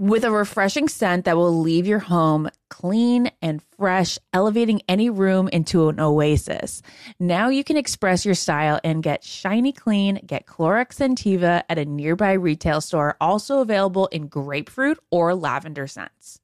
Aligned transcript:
With 0.00 0.24
a 0.24 0.30
refreshing 0.32 0.88
scent 0.88 1.24
that 1.24 1.36
will 1.36 1.60
leave 1.60 1.86
your 1.86 2.00
home 2.00 2.50
clean 2.68 3.30
and 3.40 3.62
fresh, 3.78 4.18
elevating 4.32 4.82
any 4.88 5.08
room 5.08 5.46
into 5.46 5.88
an 5.88 6.00
oasis. 6.00 6.82
Now 7.20 7.48
you 7.48 7.62
can 7.62 7.76
express 7.76 8.24
your 8.24 8.34
style 8.34 8.80
and 8.82 9.04
get 9.04 9.22
shiny 9.22 9.72
clean. 9.72 10.20
Get 10.26 10.46
Clorox 10.46 10.96
Scentiva 10.96 11.62
at 11.68 11.78
a 11.78 11.84
nearby 11.84 12.32
retail 12.32 12.80
store, 12.80 13.16
also 13.20 13.60
available 13.60 14.08
in 14.08 14.26
grapefruit 14.26 14.98
or 15.12 15.32
lavender 15.32 15.86
scents. 15.86 16.40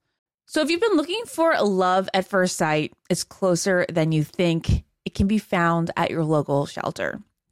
So 0.46 0.60
if 0.60 0.70
you've 0.70 0.80
been 0.80 0.96
looking 0.96 1.24
for 1.26 1.52
a 1.52 1.64
love 1.64 2.08
at 2.14 2.28
first 2.28 2.56
sight, 2.56 2.92
it's 3.08 3.24
closer 3.24 3.84
than 3.88 4.12
you 4.12 4.22
think. 4.22 4.84
It 5.04 5.14
can 5.16 5.26
be 5.26 5.38
found 5.38 5.90
at 5.96 6.12
your 6.12 6.22
local 6.22 6.66
shelter. 6.66 7.20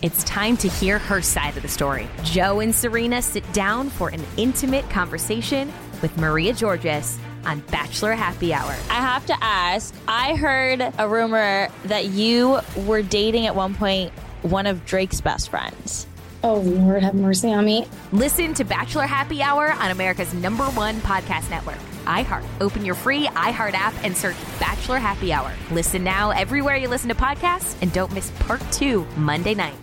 It's 0.00 0.22
time 0.24 0.56
to 0.58 0.68
hear 0.68 1.00
her 1.00 1.20
side 1.20 1.56
of 1.56 1.62
the 1.62 1.68
story. 1.68 2.06
Joe 2.22 2.60
and 2.60 2.72
Serena 2.72 3.20
sit 3.20 3.50
down 3.52 3.90
for 3.90 4.10
an 4.10 4.22
intimate 4.36 4.88
conversation 4.90 5.72
with 6.02 6.16
Maria 6.16 6.52
Georgas 6.52 7.18
on 7.44 7.58
Bachelor 7.72 8.12
Happy 8.12 8.54
Hour. 8.54 8.70
I 8.90 9.00
have 9.00 9.26
to 9.26 9.36
ask 9.42 9.92
I 10.06 10.36
heard 10.36 10.80
a 10.98 11.08
rumor 11.08 11.68
that 11.86 12.06
you 12.06 12.60
were 12.86 13.02
dating 13.02 13.46
at 13.46 13.56
one 13.56 13.74
point 13.74 14.12
one 14.42 14.66
of 14.66 14.84
Drake's 14.86 15.20
best 15.20 15.48
friends. 15.50 16.06
Oh, 16.44 16.58
Lord, 16.60 17.02
have 17.02 17.14
mercy 17.14 17.52
on 17.52 17.64
me. 17.64 17.84
Listen 18.12 18.54
to 18.54 18.62
Bachelor 18.64 19.06
Happy 19.06 19.42
Hour 19.42 19.72
on 19.72 19.90
America's 19.90 20.32
number 20.32 20.62
one 20.66 21.00
podcast 21.00 21.50
network, 21.50 21.78
iHeart. 22.08 22.44
Open 22.60 22.84
your 22.84 22.94
free 22.94 23.26
iHeart 23.28 23.74
app 23.74 23.94
and 24.02 24.16
search 24.16 24.36
Bachelor 24.58 24.98
Happy 24.98 25.32
Hour. 25.32 25.52
Listen 25.70 26.02
now 26.02 26.30
everywhere 26.30 26.76
you 26.76 26.88
listen 26.88 27.08
to 27.08 27.14
podcasts 27.14 27.76
and 27.82 27.92
don't 27.92 28.12
miss 28.12 28.30
part 28.40 28.62
two 28.72 29.06
Monday 29.16 29.54
night. 29.54 29.76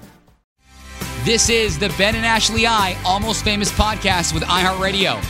This 1.23 1.49
is 1.49 1.79
the 1.79 1.93
Ben 1.97 2.15
and 2.15 2.25
Ashley 2.25 2.67
I 2.67 2.95
Almost 3.05 3.43
Famous 3.43 3.71
podcast 3.71 4.33
with 4.33 4.43
iHeartRadio. 4.43 5.23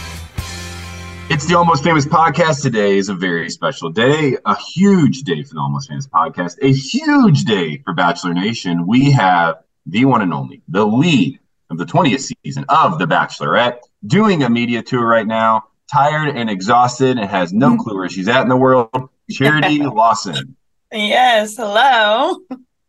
It's 1.28 1.48
the 1.48 1.56
Almost 1.56 1.84
Famous 1.84 2.06
podcast. 2.06 2.62
Today 2.62 2.98
is 2.98 3.10
a 3.10 3.16
very 3.16 3.50
special 3.50 3.90
day, 3.90 4.38
a 4.46 4.56
huge 4.56 5.22
day 5.22 5.42
for 5.42 5.56
the 5.56 5.60
Almost 5.60 5.90
Famous 5.90 6.06
podcast, 6.06 6.58
a 6.62 6.72
huge 6.72 7.46
day 7.46 7.78
for 7.78 7.94
Bachelor 7.94 8.34
Nation. 8.34 8.86
We 8.86 9.10
have 9.12 9.64
the 9.86 10.06
one 10.06 10.22
and 10.22 10.34
only, 10.34 10.62
the 10.68 10.86
lead 10.86 11.40
of 11.70 11.78
the 11.78 11.86
20th 11.86 12.32
season 12.44 12.66
of 12.70 13.00
The 13.00 13.06
Bachelorette, 13.06 13.80
doing 14.06 14.44
a 14.44 14.50
media 14.50 14.84
tour 14.84 15.08
right 15.08 15.26
now, 15.26 15.64
tired 15.92 16.36
and 16.36 16.50
exhausted 16.50 17.18
and 17.18 17.30
has 17.30 17.54
no 17.54 17.76
clue 17.78 17.96
where 17.96 18.10
she's 18.10 18.28
at 18.28 18.42
in 18.42 18.50
the 18.50 18.56
world. 18.58 18.90
Charity 19.32 19.80
Lawson. 19.84 20.56
Yes. 20.92 21.56
Hello. 21.58 22.38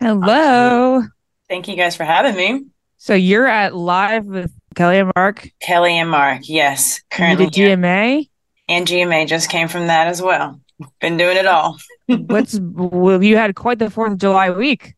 Hello. 0.01 1.03
Thank 1.49 1.69
you 1.69 1.77
guys 1.77 1.97
for 1.97 2.05
having 2.05 2.37
me. 2.37 2.67
So 2.99 3.15
you're 3.15 3.47
at 3.47 3.75
live 3.75 4.27
with 4.27 4.53
Kelly 4.75 4.99
and 4.99 5.13
Mark. 5.17 5.49
Kelly 5.61 5.99
and 5.99 6.11
Mark. 6.11 6.43
Yes. 6.49 7.01
You 7.13 7.17
Currently. 7.19 7.47
did 7.51 7.81
GMA. 7.81 8.29
and 8.69 8.87
GMA 8.87 9.27
just 9.29 9.49
came 9.51 9.69
from 9.69 9.87
that 9.89 10.09
as 10.09 10.21
well. 10.21 10.61
Been 11.01 11.17
doing 11.17 11.37
it 11.37 11.47
all. 11.47 11.79
What's 12.07 12.59
well, 12.61 13.23
you 13.23 13.37
had 13.37 13.55
quite 13.55 13.79
the 13.79 13.91
Fourth 13.91 14.13
of 14.13 14.19
July 14.19 14.51
week. 14.51 14.95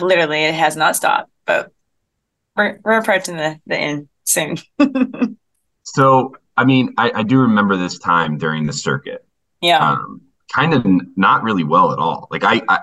Literally, 0.00 0.44
it 0.44 0.54
has 0.54 0.76
not 0.76 0.94
stopped, 0.96 1.30
but 1.46 1.72
we're, 2.56 2.78
we're 2.84 2.98
approaching 2.98 3.36
the, 3.36 3.60
the 3.66 3.76
end 3.76 4.08
soon. 4.24 4.56
So, 5.82 6.36
I 6.60 6.64
mean, 6.64 6.92
I, 6.98 7.10
I 7.20 7.22
do 7.22 7.38
remember 7.40 7.76
this 7.76 7.98
time 7.98 8.36
during 8.38 8.66
the 8.66 8.72
circuit. 8.72 9.24
yeah. 9.62 9.92
Um, 9.92 10.20
kind 10.52 10.74
of 10.74 10.84
n- 10.84 11.12
not 11.16 11.42
really 11.42 11.64
well 11.64 11.92
at 11.92 11.98
all. 11.98 12.26
Like 12.30 12.42
I, 12.44 12.60
I, 12.68 12.78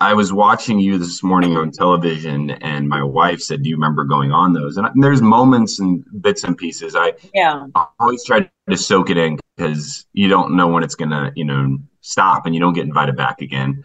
I 0.00 0.14
was 0.14 0.32
watching 0.32 0.78
you 0.78 0.96
this 0.98 1.22
morning 1.22 1.56
on 1.56 1.70
television, 1.70 2.50
and 2.50 2.88
my 2.88 3.02
wife 3.02 3.40
said, 3.40 3.62
"Do 3.62 3.68
you 3.68 3.76
remember 3.76 4.04
going 4.04 4.30
on 4.32 4.52
those?" 4.52 4.76
And, 4.76 4.86
I, 4.86 4.90
and 4.90 5.02
there's 5.02 5.20
moments 5.22 5.80
and 5.80 6.04
bits 6.22 6.44
and 6.44 6.56
pieces. 6.56 6.94
I 6.96 7.12
yeah. 7.34 7.66
always 7.98 8.24
try 8.24 8.48
to 8.70 8.76
soak 8.76 9.10
it 9.10 9.16
in 9.16 9.38
because 9.56 10.06
you 10.12 10.28
don't 10.28 10.56
know 10.56 10.68
when 10.68 10.82
it's 10.82 10.94
gonna, 10.94 11.32
you 11.36 11.44
know, 11.44 11.78
stop, 12.00 12.46
and 12.46 12.54
you 12.54 12.60
don't 12.60 12.74
get 12.74 12.84
invited 12.86 13.16
back 13.16 13.40
again. 13.42 13.82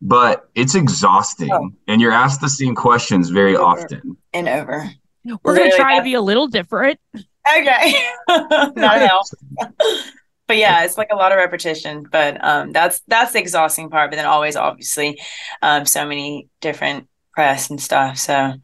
But 0.00 0.48
it's 0.54 0.74
exhausting, 0.74 1.50
Oh. 1.52 1.70
and 1.88 2.00
you're 2.00 2.12
asked 2.12 2.40
the 2.40 2.48
same 2.48 2.74
questions 2.74 3.30
very 3.30 3.56
Over. 3.56 3.64
often. 3.82 4.16
And 4.32 4.48
over. 4.48 4.90
We're 5.24 5.54
gonna 5.56 5.70
Literally, 5.70 5.70
try 5.76 5.98
to 5.98 6.04
be 6.04 6.14
a 6.14 6.20
little 6.20 6.46
different. 6.48 7.00
Okay. 7.46 7.94
not 8.28 8.98
at 8.98 9.10
all. 9.10 9.26
but 10.46 10.56
yeah, 10.56 10.84
it's 10.84 10.98
like 10.98 11.10
a 11.10 11.16
lot 11.16 11.32
of 11.32 11.38
repetition. 11.38 12.06
But 12.10 12.42
um, 12.44 12.72
that's 12.72 13.00
that's 13.06 13.32
the 13.32 13.40
exhausting 13.40 13.90
part. 13.90 14.10
But 14.10 14.16
then 14.16 14.26
always, 14.26 14.56
obviously, 14.56 15.20
um, 15.62 15.86
so 15.86 16.06
many 16.06 16.48
different 16.60 17.08
press 17.32 17.70
and 17.70 17.80
stuff. 17.80 18.18
So 18.18 18.54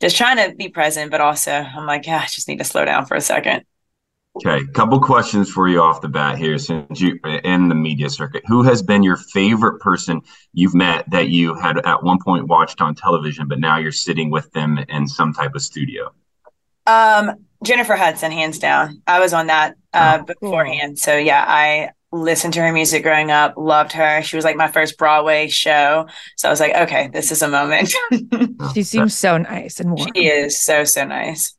just 0.00 0.16
trying 0.16 0.36
to 0.36 0.54
be 0.54 0.68
present, 0.68 1.10
but 1.10 1.20
also 1.20 1.52
I'm 1.52 1.86
like, 1.86 2.06
yeah, 2.06 2.20
I 2.22 2.26
just 2.26 2.48
need 2.48 2.58
to 2.58 2.64
slow 2.64 2.84
down 2.84 3.06
for 3.06 3.16
a 3.16 3.20
second. 3.20 3.64
Okay, 4.36 4.64
couple 4.74 5.00
questions 5.00 5.50
for 5.50 5.68
you 5.68 5.82
off 5.82 6.00
the 6.00 6.08
bat 6.08 6.38
here, 6.38 6.56
since 6.56 7.00
you 7.00 7.18
in 7.24 7.68
the 7.68 7.74
media 7.74 8.08
circuit. 8.08 8.44
Who 8.46 8.62
has 8.62 8.80
been 8.80 9.02
your 9.02 9.16
favorite 9.16 9.80
person 9.80 10.22
you've 10.52 10.74
met 10.74 11.10
that 11.10 11.28
you 11.28 11.54
had 11.54 11.84
at 11.84 12.04
one 12.04 12.18
point 12.24 12.46
watched 12.46 12.80
on 12.80 12.94
television, 12.94 13.48
but 13.48 13.58
now 13.58 13.78
you're 13.78 13.90
sitting 13.90 14.30
with 14.30 14.50
them 14.52 14.78
in 14.88 15.08
some 15.08 15.32
type 15.32 15.56
of 15.56 15.62
studio? 15.62 16.12
Um, 16.86 17.44
Jennifer 17.64 17.96
Hudson, 17.96 18.32
hands 18.32 18.58
down. 18.58 19.02
I 19.06 19.20
was 19.20 19.32
on 19.32 19.48
that 19.48 19.76
uh, 19.92 20.18
Oh, 20.20 20.24
beforehand. 20.24 20.98
So 20.98 21.16
yeah, 21.16 21.44
I 21.46 21.90
listened 22.12 22.54
to 22.54 22.60
her 22.60 22.72
music 22.72 23.02
growing 23.02 23.30
up, 23.30 23.54
loved 23.56 23.92
her. 23.92 24.22
She 24.22 24.36
was 24.36 24.44
like 24.44 24.56
my 24.56 24.68
first 24.68 24.98
Broadway 24.98 25.48
show. 25.48 26.06
So 26.36 26.48
I 26.48 26.50
was 26.50 26.60
like, 26.60 26.74
okay, 26.74 27.08
this 27.12 27.30
is 27.30 27.42
a 27.42 27.48
moment. 27.48 27.92
She 28.74 28.82
seems 28.82 29.16
so 29.16 29.38
nice 29.38 29.80
and 29.80 29.90
warm. 29.92 30.10
she 30.14 30.26
is 30.26 30.62
so, 30.62 30.84
so 30.84 31.04
nice. 31.04 31.54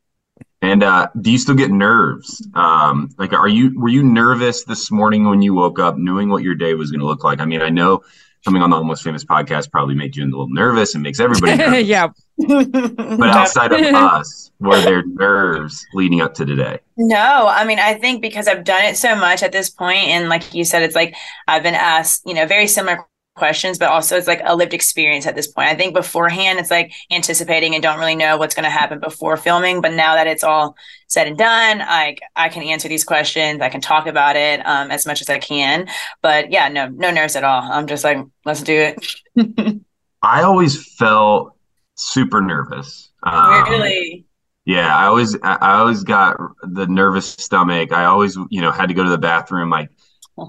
And 0.61 0.83
uh, 0.83 1.07
do 1.19 1.31
you 1.31 1.37
still 1.39 1.55
get 1.55 1.71
nerves? 1.71 2.47
Um, 2.53 3.09
like, 3.17 3.33
are 3.33 3.47
you 3.47 3.77
were 3.79 3.89
you 3.89 4.03
nervous 4.03 4.63
this 4.65 4.91
morning 4.91 5.25
when 5.27 5.41
you 5.41 5.55
woke 5.55 5.79
up, 5.79 5.97
knowing 5.97 6.29
what 6.29 6.43
your 6.43 6.53
day 6.53 6.75
was 6.75 6.91
going 6.91 6.99
to 6.99 7.07
look 7.07 7.23
like? 7.23 7.39
I 7.39 7.45
mean, 7.45 7.61
I 7.61 7.69
know 7.69 8.03
coming 8.43 8.61
on 8.61 8.69
the 8.69 8.75
Almost 8.75 9.03
Famous 9.03 9.23
podcast 9.23 9.71
probably 9.71 9.95
made 9.95 10.15
you 10.15 10.23
a 10.23 10.25
little 10.25 10.49
nervous 10.49 10.93
and 10.93 11.03
makes 11.03 11.19
everybody 11.19 11.55
nervous. 11.57 11.85
yeah. 11.87 12.07
But 12.37 13.29
outside 13.29 13.71
of 13.71 13.81
us, 13.81 14.51
were 14.59 14.81
there 14.81 15.03
nerves 15.05 15.85
leading 15.93 16.21
up 16.21 16.33
to 16.35 16.45
today? 16.45 16.79
No, 16.97 17.45
I 17.47 17.65
mean, 17.65 17.79
I 17.79 17.93
think 17.93 18.21
because 18.21 18.47
I've 18.47 18.63
done 18.63 18.83
it 18.83 18.97
so 18.97 19.15
much 19.15 19.43
at 19.43 19.51
this 19.51 19.69
point, 19.69 20.07
and 20.07 20.27
like 20.27 20.53
you 20.53 20.63
said, 20.63 20.81
it's 20.81 20.95
like 20.95 21.15
I've 21.47 21.63
been 21.63 21.75
asked, 21.75 22.23
you 22.25 22.33
know, 22.33 22.47
very 22.47 22.67
similar 22.67 23.05
questions, 23.41 23.79
but 23.79 23.89
also 23.89 24.15
it's 24.15 24.27
like 24.27 24.43
a 24.45 24.55
lived 24.55 24.75
experience 24.75 25.25
at 25.25 25.33
this 25.35 25.47
point. 25.47 25.67
I 25.67 25.73
think 25.73 25.95
beforehand, 25.95 26.59
it's 26.59 26.69
like 26.69 26.93
anticipating 27.09 27.73
and 27.73 27.81
don't 27.81 27.97
really 27.97 28.15
know 28.15 28.37
what's 28.37 28.53
going 28.53 28.65
to 28.65 28.69
happen 28.69 28.99
before 28.99 29.35
filming. 29.35 29.81
But 29.81 29.93
now 29.93 30.13
that 30.13 30.27
it's 30.27 30.43
all 30.43 30.75
said 31.07 31.25
and 31.25 31.35
done, 31.35 31.81
I 31.81 32.17
I 32.35 32.49
can 32.49 32.61
answer 32.61 32.87
these 32.87 33.03
questions. 33.03 33.59
I 33.59 33.69
can 33.69 33.81
talk 33.81 34.05
about 34.05 34.35
it 34.35 34.63
um, 34.63 34.91
as 34.91 35.07
much 35.07 35.21
as 35.21 35.29
I 35.29 35.39
can. 35.39 35.87
But 36.21 36.51
yeah, 36.51 36.69
no, 36.69 36.87
no 36.89 37.09
nerves 37.09 37.35
at 37.35 37.43
all. 37.43 37.63
I'm 37.63 37.87
just 37.87 38.03
like, 38.03 38.19
let's 38.45 38.61
do 38.61 38.93
it. 39.35 39.81
I 40.21 40.43
always 40.43 40.93
felt 40.97 41.57
super 41.95 42.41
nervous. 42.41 43.09
Um, 43.23 43.63
really? 43.67 44.27
Yeah, 44.65 44.95
I 44.95 45.07
always 45.07 45.35
I 45.41 45.79
always 45.79 46.03
got 46.03 46.37
the 46.61 46.85
nervous 46.85 47.27
stomach. 47.27 47.91
I 47.91 48.05
always, 48.05 48.37
you 48.51 48.61
know, 48.61 48.71
had 48.71 48.89
to 48.89 48.93
go 48.93 49.03
to 49.03 49.09
the 49.09 49.17
bathroom 49.17 49.71
like 49.71 49.89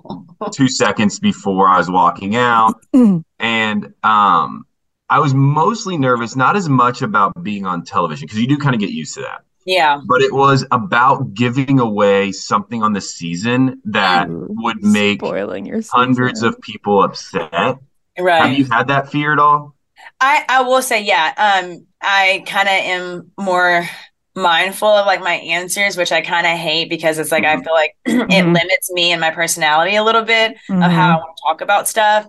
two 0.52 0.68
seconds 0.68 1.18
before 1.18 1.68
I 1.68 1.78
was 1.78 1.90
walking 1.90 2.36
out. 2.36 2.74
And 3.38 3.92
um 4.04 4.66
I 5.08 5.18
was 5.18 5.34
mostly 5.34 5.98
nervous, 5.98 6.36
not 6.36 6.56
as 6.56 6.68
much 6.68 7.02
about 7.02 7.42
being 7.42 7.66
on 7.66 7.84
television, 7.84 8.26
because 8.26 8.38
you 8.40 8.46
do 8.46 8.56
kind 8.56 8.74
of 8.74 8.80
get 8.80 8.90
used 8.90 9.14
to 9.14 9.20
that. 9.22 9.42
Yeah. 9.66 10.00
But 10.06 10.22
it 10.22 10.32
was 10.32 10.64
about 10.70 11.34
giving 11.34 11.80
away 11.80 12.32
something 12.32 12.82
on 12.82 12.92
the 12.92 13.00
season 13.00 13.82
that 13.84 14.28
would 14.30 14.82
make 14.82 15.20
hundreds 15.22 16.42
of 16.42 16.60
people 16.60 17.02
upset. 17.02 17.78
Right. 18.18 18.42
Have 18.42 18.58
you 18.58 18.64
had 18.64 18.88
that 18.88 19.10
fear 19.10 19.32
at 19.32 19.38
all? 19.38 19.74
I 20.20 20.44
I 20.48 20.62
will 20.62 20.82
say 20.82 21.02
yeah. 21.04 21.32
Um, 21.36 21.86
I 22.00 22.42
kind 22.46 22.68
of 22.68 22.74
am 22.74 23.32
more 23.38 23.88
mindful 24.34 24.88
of 24.88 25.06
like 25.06 25.20
my 25.20 25.34
answers, 25.34 25.96
which 25.96 26.12
I 26.12 26.20
kind 26.22 26.46
of 26.46 26.56
hate 26.58 26.88
because 26.88 27.18
it's 27.18 27.30
like 27.32 27.44
I 27.44 27.60
feel 27.62 27.72
like 27.74 27.94
it 28.06 28.28
Mhm. 28.28 28.54
limits 28.54 28.90
me 28.92 29.12
and 29.12 29.20
my 29.20 29.30
personality 29.30 29.96
a 29.96 30.02
little 30.04 30.22
bit 30.22 30.52
of 30.70 30.90
how 30.90 31.10
I 31.12 31.16
want 31.16 31.36
to 31.36 31.42
talk 31.46 31.60
about 31.60 31.88
stuff. 31.88 32.26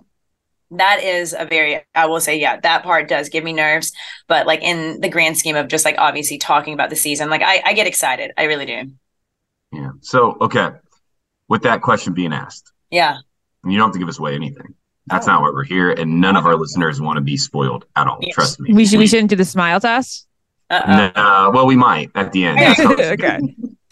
That 0.70 1.02
is 1.02 1.34
a 1.38 1.44
very 1.46 1.82
I 1.94 2.06
will 2.06 2.20
say 2.20 2.38
yeah, 2.38 2.58
that 2.60 2.82
part 2.82 3.08
does 3.08 3.28
give 3.28 3.44
me 3.44 3.52
nerves, 3.52 3.92
but 4.28 4.46
like 4.46 4.62
in 4.62 5.00
the 5.00 5.08
grand 5.08 5.38
scheme 5.38 5.56
of 5.56 5.68
just 5.68 5.84
like 5.84 5.96
obviously 5.98 6.36
talking 6.38 6.74
about 6.74 6.90
the 6.90 6.96
season, 6.96 7.30
like 7.30 7.42
I 7.42 7.62
I 7.64 7.72
get 7.74 7.86
excited. 7.86 8.32
I 8.36 8.44
really 8.44 8.66
do. 8.66 8.90
Yeah. 9.72 9.90
So, 10.02 10.36
okay. 10.40 10.70
With 11.48 11.62
that 11.62 11.82
question 11.82 12.12
being 12.14 12.32
asked, 12.32 12.70
Yeah. 12.90 13.18
you 13.64 13.76
don't 13.76 13.88
have 13.88 13.92
to 13.92 13.98
give 13.98 14.08
us 14.08 14.18
away 14.18 14.34
anything. 14.34 14.74
That's 15.06 15.26
Oh. 15.28 15.32
not 15.32 15.42
why 15.42 15.50
we're 15.50 15.64
here, 15.64 15.90
and 15.90 16.20
none 16.20 16.36
of 16.36 16.46
our 16.46 16.56
listeners 16.56 17.00
want 17.00 17.16
to 17.16 17.20
be 17.20 17.36
spoiled 17.36 17.84
at 17.96 18.06
all. 18.06 18.18
Yes. 18.20 18.34
Trust 18.34 18.60
me. 18.60 18.72
We 18.72 18.86
should 18.86 18.98
we 18.98 19.06
shouldn't 19.06 19.30
do 19.30 19.36
the 19.36 19.44
smile 19.44 19.80
test. 19.80 20.26
Nah, 20.70 21.50
well, 21.50 21.66
we 21.66 21.76
might 21.76 22.10
at 22.14 22.32
the 22.32 22.44
end. 22.46 22.60
Okay. 23.00 23.40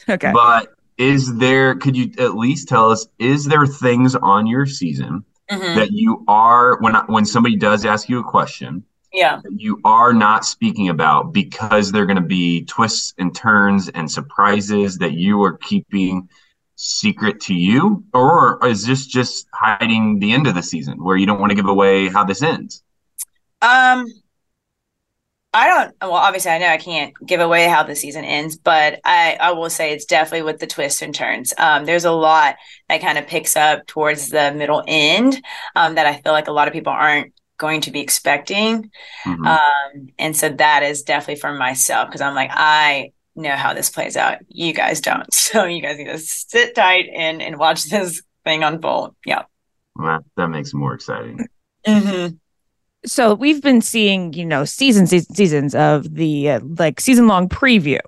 Okay. 0.09 0.33
But 0.33 0.75
is 0.99 1.37
there? 1.37 1.75
Could 1.77 1.97
you 1.97 2.13
at 2.19 2.35
least 2.37 2.69
tell 2.69 2.91
us? 2.91 3.07
Is 3.19 3.45
there 3.45 3.67
things 3.67 4.15
on 4.17 4.47
your 4.47 4.67
season 4.67 5.25
Mhm. 5.51 5.75
that 5.77 5.93
you 5.93 6.25
are 6.29 6.79
when 6.81 6.95
when 7.07 7.25
somebody 7.25 7.57
does 7.57 7.85
ask 7.85 8.09
you 8.09 8.19
a 8.19 8.25
question 8.25 8.83
Yeah. 9.13 9.41
that 9.43 9.61
you 9.61 9.81
are 9.85 10.13
not 10.13 10.45
speaking 10.45 10.89
about 10.89 11.33
because 11.33 11.93
they're 11.93 12.07
going 12.07 12.17
to 12.17 12.23
be 12.23 12.65
twists 12.65 13.15
and 13.19 13.35
turns 13.35 13.89
and 13.91 14.11
surprises 14.11 14.99
that 14.99 15.13
you 15.13 15.43
are 15.43 15.59
keeping 15.59 16.29
secret 16.77 17.41
to 17.43 17.55
you, 17.55 18.03
or 18.13 18.59
is 18.67 18.85
this 18.87 19.07
just 19.07 19.47
hiding 19.53 20.19
the 20.19 20.33
end 20.33 20.47
of 20.49 20.55
the 20.55 20.63
season 20.63 21.03
where 21.05 21.17
you 21.17 21.27
don't 21.27 21.39
want 21.39 21.51
to 21.51 21.57
give 21.57 21.67
away 21.69 22.09
how 22.09 22.25
this 22.25 22.43
ends? 22.43 22.83
Um, 23.61 24.07
I 25.55 25.69
don't. 25.69 25.95
Well, 26.01 26.13
obviously, 26.13 26.51
I 26.51 26.59
know 26.59 26.69
I 26.69 26.79
can't 26.79 27.13
give 27.27 27.41
away 27.41 27.69
how 27.69 27.83
the 27.83 27.95
season 27.95 28.25
ends, 28.25 28.57
but 28.57 29.01
I 29.05 29.37
I 29.39 29.53
will 29.53 29.69
say 29.69 29.93
it's 29.93 30.07
definitely 30.07 30.43
with 30.43 30.61
the 30.61 30.67
twists 30.67 31.03
and 31.03 31.15
turns. 31.15 31.53
Um, 31.59 31.85
there's 31.85 32.07
a 32.07 32.11
lot 32.13 32.57
that 32.89 33.03
kind 33.03 33.19
of 33.19 33.27
picks 33.27 33.55
up 33.55 33.87
towards 33.87 34.31
the 34.31 34.53
middle 34.53 34.83
end, 34.87 35.43
um, 35.77 35.97
that 35.97 36.07
I 36.07 36.21
feel 36.23 36.33
like 36.33 36.49
a 36.49 36.53
lot 36.53 36.69
of 36.69 36.73
people 36.75 36.93
aren't 36.93 37.35
going 37.59 37.83
to 37.83 37.91
be 37.91 38.01
expecting. 38.01 38.91
Mhm. 39.27 39.47
Um, 39.47 40.09
and 40.19 40.35
so 40.37 40.49
that 40.49 40.83
is 40.83 41.03
definitely 41.03 41.41
for 41.41 41.53
myself 41.53 42.09
because 42.09 42.23
I'm 42.23 42.35
like 42.35 42.51
I 42.53 43.13
know 43.37 43.55
how 43.55 43.75
this 43.75 43.91
plays 43.91 44.17
out. 44.17 44.39
You 44.49 44.73
guys 44.73 45.01
don't, 45.03 45.33
so 45.35 45.65
you 45.65 45.83
guys 45.83 45.99
need 45.99 46.07
to 46.07 46.19
sit 46.19 46.75
tight 46.75 47.11
and 47.15 47.43
and 47.43 47.59
watch 47.59 47.85
this 47.85 48.23
thing 48.45 48.63
unfold. 48.65 49.17
Yeah. 49.27 49.43
Well, 49.97 50.19
that, 50.19 50.25
that 50.37 50.49
makes 50.49 50.71
it 50.71 50.77
more 50.77 50.95
exciting. 50.95 51.47
Mm-hmm. 51.87 52.37
So 53.05 53.35
we've 53.35 53.63
been 53.63 53.81
seeing, 53.81 54.33
you 54.33 54.45
know, 54.45 54.65
seasons, 54.65 55.11
seasons, 55.11 55.37
seasons 55.37 55.75
of 55.75 56.15
the 56.15 56.51
uh, 56.51 56.61
like 56.79 57.01
season 57.01 57.27
long 57.27 57.49
preview 57.49 58.01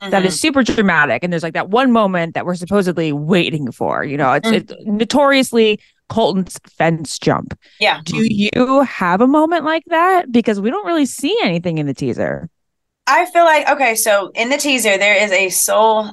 Mm-hmm. 0.00 0.12
that 0.12 0.24
is 0.24 0.40
super 0.40 0.62
dramatic, 0.62 1.22
and 1.22 1.30
there's 1.30 1.42
like 1.42 1.52
that 1.52 1.68
one 1.68 1.92
moment 1.92 2.32
that 2.32 2.46
we're 2.46 2.54
supposedly 2.54 3.12
waiting 3.12 3.70
for. 3.70 4.02
You 4.02 4.16
know, 4.16 4.32
it's, 4.32 4.48
it's 4.48 4.72
notoriously 4.86 5.78
Colton's 6.08 6.58
fence 6.70 7.18
jump. 7.18 7.58
Yeah. 7.80 8.00
Do 8.04 8.24
you 8.24 8.80
have 8.80 9.20
a 9.20 9.26
moment 9.26 9.66
like 9.66 9.84
that? 9.88 10.32
Because 10.32 10.58
we 10.58 10.70
don't 10.70 10.86
really 10.86 11.04
see 11.04 11.36
anything 11.42 11.76
in 11.76 11.86
the 11.86 11.92
teaser. 11.92 12.48
I 13.06 13.26
feel 13.26 13.44
like 13.44 13.68
okay, 13.68 13.94
so 13.94 14.30
in 14.34 14.48
the 14.48 14.56
teaser 14.56 14.96
there 14.96 15.22
is 15.22 15.32
a 15.32 15.50
sole 15.50 16.12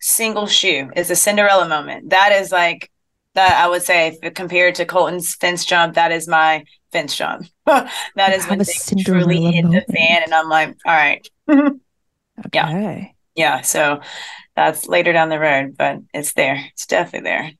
single 0.00 0.48
shoe. 0.48 0.90
It's 0.96 1.10
a 1.10 1.16
Cinderella 1.16 1.68
moment. 1.68 2.10
That 2.10 2.32
is 2.32 2.50
like 2.50 2.90
that 3.34 3.64
I 3.64 3.68
would 3.68 3.82
say 3.82 4.18
compared 4.34 4.74
to 4.76 4.86
Colton's 4.86 5.36
fence 5.36 5.64
jump, 5.64 5.94
that 5.94 6.10
is 6.10 6.26
my 6.26 6.64
fence 6.94 7.16
jump. 7.16 7.46
that 7.66 8.32
is 8.32 8.46
when 8.46 8.60
a 8.60 8.64
things 8.64 9.04
truly 9.04 9.42
hit 9.52 9.64
moment. 9.64 9.86
the 9.86 9.92
fan 9.92 10.22
and 10.22 10.32
I'm 10.32 10.48
like, 10.48 10.76
all 10.86 10.94
right. 10.94 11.28
Yeah. 12.52 12.68
Okay. 12.68 13.14
Yeah. 13.36 13.60
So 13.60 14.00
that's 14.56 14.88
later 14.88 15.12
down 15.12 15.28
the 15.28 15.38
road, 15.38 15.76
but 15.78 16.00
it's 16.12 16.32
there. 16.32 16.60
It's 16.72 16.84
definitely 16.84 17.30
there. 17.30 17.52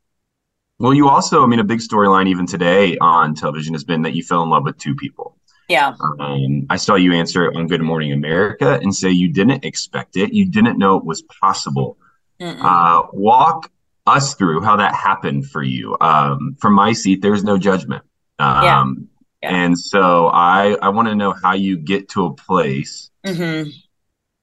Well, 0.80 0.92
you 0.92 1.08
also, 1.08 1.44
I 1.44 1.46
mean, 1.46 1.60
a 1.60 1.64
big 1.64 1.78
storyline 1.78 2.26
even 2.26 2.44
today 2.44 2.98
on 2.98 3.36
television 3.36 3.72
has 3.74 3.84
been 3.84 4.02
that 4.02 4.14
you 4.14 4.24
fell 4.24 4.42
in 4.42 4.50
love 4.50 4.64
with 4.64 4.76
two 4.78 4.96
people. 4.96 5.38
Yeah. 5.68 5.94
Um, 6.18 6.66
I 6.70 6.76
saw 6.76 6.96
you 6.96 7.12
answer 7.12 7.52
on 7.54 7.68
Good 7.68 7.82
Morning 7.82 8.12
America 8.12 8.80
and 8.82 8.92
say 8.92 9.10
you 9.10 9.32
didn't 9.32 9.64
expect 9.64 10.16
it, 10.16 10.32
you 10.32 10.44
didn't 10.44 10.76
know 10.76 10.96
it 10.96 11.04
was 11.04 11.22
possible. 11.22 11.96
Uh, 12.40 13.02
walk 13.12 13.70
us 14.06 14.34
through 14.34 14.60
how 14.60 14.76
that 14.76 14.94
happened 14.94 15.46
for 15.46 15.62
you. 15.62 15.96
Um, 16.00 16.56
from 16.58 16.74
my 16.74 16.92
seat, 16.92 17.22
there's 17.22 17.44
no 17.44 17.58
judgment. 17.58 18.02
Um, 18.40 19.08
Yeah. 19.44 19.54
And 19.54 19.78
so 19.78 20.28
I, 20.28 20.76
I 20.80 20.88
want 20.88 21.08
to 21.08 21.14
know 21.14 21.32
how 21.32 21.54
you 21.54 21.76
get 21.76 22.08
to 22.10 22.26
a 22.26 22.34
place 22.34 23.10
hmm 23.24 23.64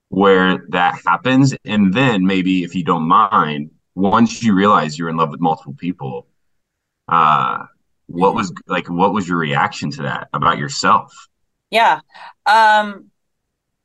where 0.08 0.66
that 0.70 1.00
happens. 1.06 1.54
And 1.64 1.92
then 1.92 2.26
maybe, 2.26 2.64
if 2.64 2.74
you 2.74 2.84
don't 2.84 3.08
mind, 3.08 3.70
once 3.94 4.42
you 4.42 4.54
realize 4.54 4.98
you're 4.98 5.08
in 5.08 5.16
love 5.16 5.30
with 5.30 5.40
multiple 5.40 5.74
people, 5.74 6.26
uh, 7.08 7.64
what 8.06 8.34
was 8.34 8.52
like, 8.66 8.90
what 8.90 9.14
was 9.14 9.28
your 9.28 9.38
reaction 9.38 9.90
to 9.92 10.02
that 10.02 10.28
about 10.32 10.58
yourself? 10.58 11.12
Yeah. 11.70 12.00
Um, 12.46 13.10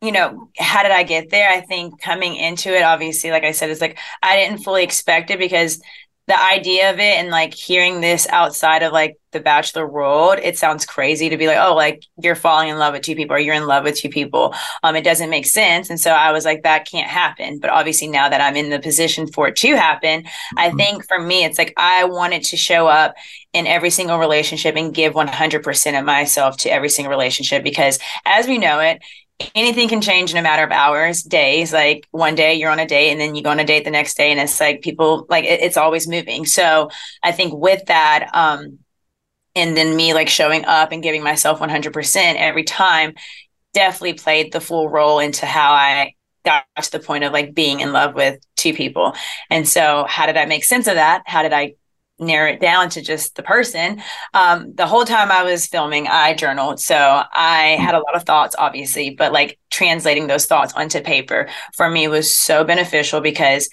you 0.01 0.11
know, 0.11 0.49
how 0.57 0.83
did 0.83 0.91
I 0.91 1.03
get 1.03 1.29
there? 1.31 1.49
I 1.49 1.61
think 1.61 2.01
coming 2.01 2.35
into 2.35 2.75
it, 2.75 2.83
obviously, 2.83 3.31
like 3.31 3.43
I 3.43 3.51
said, 3.51 3.69
it's 3.69 3.81
like 3.81 3.97
I 4.21 4.37
didn't 4.37 4.59
fully 4.59 4.83
expect 4.83 5.31
it 5.31 5.39
because 5.39 5.81
the 6.27 6.37
idea 6.43 6.89
of 6.91 6.99
it 6.99 7.17
and 7.19 7.29
like 7.29 7.53
hearing 7.53 8.01
this 8.01 8.27
outside 8.29 8.83
of 8.83 8.91
like 8.91 9.15
the 9.31 9.39
bachelor 9.39 9.87
world, 9.87 10.39
it 10.43 10.57
sounds 10.57 10.85
crazy 10.85 11.29
to 11.29 11.37
be 11.37 11.47
like, 11.47 11.57
oh, 11.57 11.73
like 11.73 12.03
you're 12.21 12.35
falling 12.35 12.67
in 12.67 12.77
love 12.77 12.93
with 12.93 13.01
two 13.03 13.15
people 13.15 13.35
or 13.35 13.39
you're 13.39 13.55
in 13.55 13.65
love 13.65 13.85
with 13.85 13.95
two 13.95 14.09
people. 14.09 14.53
Um, 14.83 14.97
it 14.97 15.03
doesn't 15.05 15.29
make 15.29 15.45
sense. 15.45 15.89
And 15.89 15.97
so 15.99 16.11
I 16.11 16.33
was 16.33 16.43
like, 16.43 16.63
that 16.63 16.85
can't 16.85 17.09
happen. 17.09 17.59
But 17.59 17.69
obviously 17.69 18.07
now 18.07 18.27
that 18.27 18.41
I'm 18.41 18.57
in 18.57 18.69
the 18.69 18.79
position 18.79 19.27
for 19.27 19.47
it 19.47 19.55
to 19.57 19.75
happen, 19.77 20.25
I 20.57 20.71
Mhm. 20.71 20.77
think 20.77 21.07
for 21.07 21.17
me, 21.19 21.45
it's 21.45 21.57
like 21.57 21.73
I 21.77 22.03
wanted 22.03 22.43
to 22.45 22.57
show 22.57 22.87
up 22.87 23.15
in 23.53 23.65
every 23.65 23.89
single 23.89 24.17
relationship 24.19 24.75
and 24.75 24.93
give 24.93 25.15
100% 25.15 25.95
of 25.97 26.03
myself 26.03 26.57
to 26.57 26.69
every 26.69 26.89
single 26.89 27.09
relationship 27.09 27.63
because 27.63 27.99
as 28.25 28.47
we 28.47 28.57
know 28.57 28.79
it, 28.81 29.01
anything 29.53 29.87
can 29.87 30.01
change 30.01 30.31
in 30.31 30.37
a 30.37 30.41
matter 30.41 30.63
of 30.63 30.71
hours, 30.71 31.21
days. 31.23 31.71
Like 31.71 32.07
one 32.11 32.35
day 32.35 32.55
you're 32.55 32.71
on 32.71 32.79
a 32.79 32.87
date 32.87 33.11
and 33.11 33.19
then 33.19 33.35
you 33.35 33.43
go 33.43 33.51
on 33.51 33.59
a 33.59 33.65
date 33.65 33.83
the 33.83 33.91
next 33.91 34.17
day 34.17 34.31
and 34.31 34.39
it's 34.39 34.59
like 34.59 34.81
people 34.81 35.25
like 35.29 35.45
it, 35.45 35.61
it's 35.61 35.77
always 35.77 36.07
moving. 36.07 36.45
So 36.45 36.89
I 37.23 37.31
think 37.31 37.53
with 37.53 37.85
that, 37.85 38.29
um, 38.33 38.79
and 39.55 39.75
then 39.75 39.95
me 39.95 40.13
like 40.13 40.29
showing 40.29 40.65
up 40.65 40.91
and 40.91 41.03
giving 41.03 41.23
myself 41.23 41.59
100% 41.59 42.35
every 42.35 42.63
time 42.63 43.13
definitely 43.73 44.13
played 44.13 44.51
the 44.51 44.61
full 44.61 44.89
role 44.89 45.19
into 45.19 45.45
how 45.45 45.71
I 45.71 46.13
got 46.45 46.65
to 46.81 46.91
the 46.91 46.99
point 46.99 47.23
of 47.23 47.33
like 47.33 47.53
being 47.53 47.79
in 47.79 47.91
love 47.91 48.15
with 48.15 48.39
two 48.55 48.73
people. 48.73 49.13
And 49.49 49.67
so 49.67 50.05
how 50.07 50.25
did 50.25 50.37
I 50.37 50.45
make 50.45 50.63
sense 50.63 50.87
of 50.87 50.95
that? 50.95 51.23
How 51.25 51.43
did 51.43 51.53
I 51.53 51.73
narrow 52.19 52.51
it 52.51 52.59
down 52.59 52.89
to 52.91 53.01
just 53.01 53.35
the 53.35 53.43
person? 53.43 54.01
Um, 54.33 54.73
the 54.73 54.87
whole 54.87 55.05
time 55.05 55.31
I 55.31 55.43
was 55.43 55.67
filming, 55.67 56.07
I 56.07 56.33
journaled. 56.33 56.79
So 56.79 56.95
I 56.95 57.77
had 57.79 57.95
a 57.95 57.99
lot 57.99 58.15
of 58.15 58.23
thoughts, 58.23 58.55
obviously, 58.57 59.11
but 59.11 59.31
like 59.31 59.59
translating 59.69 60.27
those 60.27 60.45
thoughts 60.45 60.73
onto 60.73 61.01
paper 61.01 61.49
for 61.75 61.89
me 61.89 62.07
was 62.07 62.35
so 62.35 62.63
beneficial 62.63 63.21
because 63.21 63.69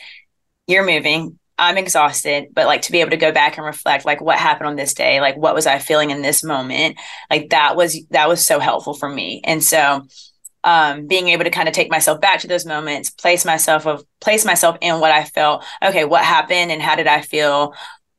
you're 0.66 0.86
moving. 0.86 1.38
I'm 1.56 1.78
exhausted, 1.78 2.48
but 2.52 2.66
like 2.66 2.82
to 2.82 2.92
be 2.92 3.00
able 3.00 3.10
to 3.10 3.16
go 3.16 3.30
back 3.30 3.56
and 3.56 3.66
reflect, 3.66 4.04
like 4.04 4.20
what 4.20 4.38
happened 4.38 4.66
on 4.66 4.76
this 4.76 4.94
day, 4.94 5.20
like 5.20 5.36
what 5.36 5.54
was 5.54 5.66
I 5.66 5.78
feeling 5.78 6.10
in 6.10 6.20
this 6.20 6.42
moment, 6.42 6.96
like 7.30 7.50
that 7.50 7.76
was 7.76 7.96
that 8.10 8.28
was 8.28 8.44
so 8.44 8.58
helpful 8.58 8.94
for 8.94 9.08
me. 9.08 9.40
And 9.44 9.62
so, 9.62 10.02
um, 10.64 11.06
being 11.06 11.28
able 11.28 11.44
to 11.44 11.50
kind 11.50 11.68
of 11.68 11.74
take 11.74 11.90
myself 11.90 12.20
back 12.20 12.40
to 12.40 12.48
those 12.48 12.66
moments, 12.66 13.10
place 13.10 13.44
myself 13.44 13.86
of 13.86 14.04
place 14.20 14.44
myself 14.44 14.78
in 14.80 14.98
what 14.98 15.12
I 15.12 15.24
felt. 15.24 15.64
Okay, 15.82 16.04
what 16.04 16.24
happened 16.24 16.72
and 16.72 16.82
how 16.82 16.96
did 16.96 17.06
I 17.06 17.20
feel? 17.20 17.74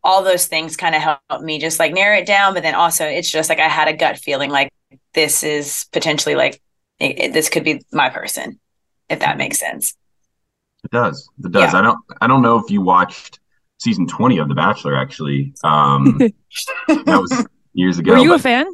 All 0.06 0.24
those 0.24 0.46
things 0.46 0.78
kind 0.78 0.96
of 0.96 1.02
helped 1.02 1.44
me 1.44 1.60
just 1.60 1.80
like 1.80 1.92
narrow 1.94 2.18
it 2.20 2.26
down. 2.28 2.54
But 2.54 2.64
then 2.64 2.76
also, 2.76 3.06
it's 3.06 3.30
just 3.30 3.50
like 3.50 3.60
I 3.60 3.68
had 3.68 3.88
a 3.90 3.94
gut 3.94 4.18
feeling 4.20 4.50
like 4.52 4.72
this 5.14 5.44
is 5.44 5.88
potentially 5.92 6.36
like 6.36 6.62
it, 7.00 7.20
it- 7.20 7.34
this 7.34 7.50
could 7.50 7.64
be 7.66 7.82
my 7.92 8.10
person, 8.10 8.60
if 9.10 9.20
that 9.20 9.38
makes 9.38 9.60
sense. 9.60 9.96
It 10.84 10.92
does. 10.92 11.28
It 11.44 11.52
does. 11.52 11.74
Yeah. 11.74 11.80
I 11.80 11.82
don't. 11.82 12.00
I 12.22 12.28
don't 12.28 12.44
know 12.44 12.58
if 12.60 12.70
you 12.70 12.80
watched 12.82 13.40
season 13.80 14.06
twenty 14.08 14.38
of 14.38 14.48
The 14.48 14.54
Bachelor. 14.56 14.96
Actually, 14.96 15.54
um, 15.64 16.18
that 16.88 17.06
was 17.20 17.46
years 17.74 17.98
ago. 17.98 18.12
Were 18.14 18.20
you 18.20 18.34
a 18.36 18.40
fan? 18.40 18.68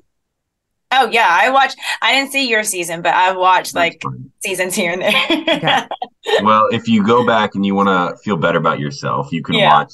Oh 0.93 1.07
yeah, 1.09 1.27
I 1.29 1.49
watched. 1.51 1.77
I 2.01 2.11
didn't 2.13 2.33
see 2.33 2.49
your 2.49 2.65
season, 2.65 3.01
but 3.01 3.13
I've 3.13 3.37
watched 3.37 3.73
like 3.75 4.03
seasons 4.43 4.75
here 4.75 4.91
and 4.91 5.01
there. 5.01 5.87
well, 6.43 6.67
if 6.73 6.89
you 6.89 7.01
go 7.01 7.25
back 7.25 7.55
and 7.55 7.65
you 7.65 7.73
want 7.75 7.87
to 7.87 8.21
feel 8.21 8.35
better 8.35 8.57
about 8.57 8.79
yourself, 8.81 9.31
you 9.31 9.41
can 9.41 9.55
Yeah. 9.55 9.71
watch. 9.71 9.93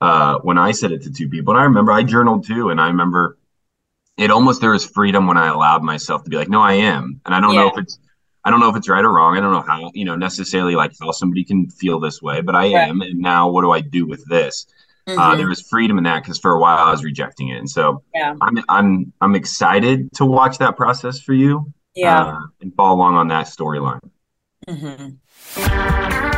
Uh, 0.00 0.38
when 0.42 0.58
I 0.58 0.70
said 0.70 0.92
it 0.92 1.02
to 1.02 1.12
two 1.12 1.28
people, 1.28 1.54
and 1.54 1.60
I 1.60 1.64
remember 1.64 1.90
I 1.92 2.02
journaled 2.04 2.46
too, 2.46 2.70
and 2.70 2.80
I 2.80 2.86
remember 2.86 3.36
it 4.16 4.30
almost 4.30 4.60
there 4.60 4.70
was 4.70 4.84
freedom 4.84 5.26
when 5.26 5.36
I 5.36 5.48
allowed 5.48 5.82
myself 5.82 6.22
to 6.24 6.30
be 6.30 6.36
like, 6.36 6.48
no, 6.48 6.60
I 6.60 6.74
am, 6.74 7.20
and 7.26 7.34
I 7.34 7.40
don't 7.40 7.54
know 7.54 7.68
if 7.68 7.78
it's. 7.78 7.98
I 8.44 8.50
don't 8.50 8.60
know 8.60 8.70
if 8.70 8.76
it's 8.76 8.88
right 8.88 9.04
or 9.04 9.12
wrong. 9.12 9.36
I 9.36 9.40
don't 9.40 9.52
know 9.52 9.60
how, 9.60 9.90
you 9.92 10.06
know, 10.06 10.14
necessarily 10.16 10.74
like 10.74 10.92
how 10.98 11.10
somebody 11.10 11.44
can 11.44 11.68
feel 11.68 12.00
this 12.00 12.22
way, 12.22 12.40
but 12.40 12.54
I 12.54 12.72
Right. 12.72 12.88
am. 12.88 13.02
And 13.02 13.18
now 13.18 13.50
what 13.50 13.60
do 13.62 13.72
I 13.72 13.82
do 13.82 14.06
with 14.06 14.24
this? 14.26 14.64
Uh, 15.06 15.34
Mhm. 15.34 15.36
there 15.36 15.48
was 15.48 15.60
freedom 15.60 15.98
in 15.98 16.04
that 16.04 16.22
because 16.22 16.38
for 16.38 16.52
a 16.52 16.58
while 16.60 16.78
I 16.78 16.90
was 16.90 17.04
rejecting 17.04 17.48
it. 17.48 17.58
And 17.58 17.68
so 17.68 18.02
Yeah. 18.14 18.36
I'm, 18.40 18.64
I'm, 18.70 19.12
I'm 19.20 19.34
excited 19.34 20.10
to 20.14 20.24
watch 20.24 20.56
that 20.58 20.76
process 20.78 21.20
for 21.20 21.34
you 21.34 21.70
yeah. 21.94 22.22
uh, 22.22 22.40
and 22.62 22.72
follow 22.74 22.94
along 22.96 23.16
on 23.16 23.28
that 23.28 23.46
storyline. 23.48 24.00
Mhm. 24.66 26.37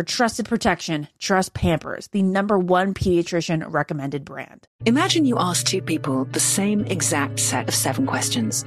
For 0.00 0.04
trusted 0.04 0.48
protection, 0.48 1.08
trust 1.18 1.52
Pampers, 1.52 2.08
the 2.08 2.22
number 2.22 2.58
one 2.58 2.94
pediatrician 2.94 3.70
recommended 3.70 4.24
brand. 4.24 4.66
Imagine 4.86 5.26
you 5.26 5.36
ask 5.38 5.66
two 5.66 5.82
people 5.82 6.24
the 6.24 6.40
same 6.40 6.86
exact 6.86 7.38
set 7.38 7.68
of 7.68 7.74
seven 7.74 8.06
questions. 8.06 8.64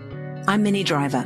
I'm 0.48 0.62
Minnie 0.62 0.84
Driver, 0.84 1.26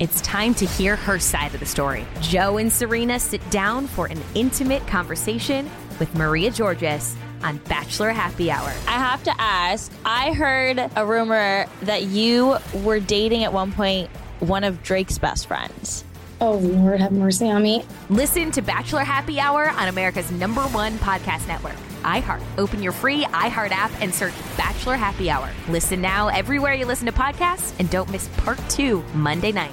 It's 0.00 0.20
time 0.22 0.54
to 0.54 0.66
hear 0.66 0.96
her 0.96 1.20
side 1.20 1.54
of 1.54 1.60
the 1.60 1.66
story. 1.66 2.04
Joe 2.20 2.56
and 2.56 2.72
Serena 2.72 3.20
sit 3.20 3.48
down 3.50 3.86
for 3.86 4.06
an 4.06 4.20
intimate 4.34 4.84
conversation 4.88 5.70
with 6.00 6.12
Maria 6.16 6.50
Georgas 6.50 7.14
on 7.44 7.58
Bachelor 7.68 8.10
Happy 8.10 8.50
Hour. 8.50 8.72
I 8.88 8.98
have 8.98 9.22
to 9.24 9.40
ask. 9.40 9.92
I 10.04 10.32
heard 10.32 10.90
a 10.96 11.06
rumor 11.06 11.66
that 11.82 12.04
you 12.04 12.56
were 12.82 12.98
dating 12.98 13.44
at 13.44 13.52
one 13.52 13.70
point 13.70 14.10
one 14.40 14.64
of 14.64 14.82
Drake's 14.82 15.18
best 15.18 15.46
friends. 15.46 16.04
Oh, 16.40 16.56
Lord, 16.56 17.00
have 17.00 17.12
mercy 17.12 17.48
on 17.48 17.62
me. 17.62 17.84
Listen 18.10 18.50
to 18.50 18.62
Bachelor 18.62 19.04
Happy 19.04 19.38
Hour 19.38 19.70
on 19.70 19.86
America's 19.86 20.30
number 20.32 20.62
one 20.62 20.94
podcast 20.98 21.46
network, 21.46 21.76
iHeart. 22.02 22.42
Open 22.58 22.82
your 22.82 22.92
free 22.92 23.24
iHeart 23.26 23.70
app 23.70 23.92
and 24.02 24.12
search 24.12 24.34
Bachelor 24.56 24.96
Happy 24.96 25.30
Hour. 25.30 25.48
Listen 25.68 26.00
now 26.00 26.28
everywhere 26.28 26.74
you 26.74 26.84
listen 26.84 27.06
to 27.06 27.12
podcasts 27.12 27.72
and 27.78 27.88
don't 27.90 28.10
miss 28.10 28.26
part 28.38 28.58
two 28.68 29.04
Monday 29.14 29.52
night. 29.52 29.72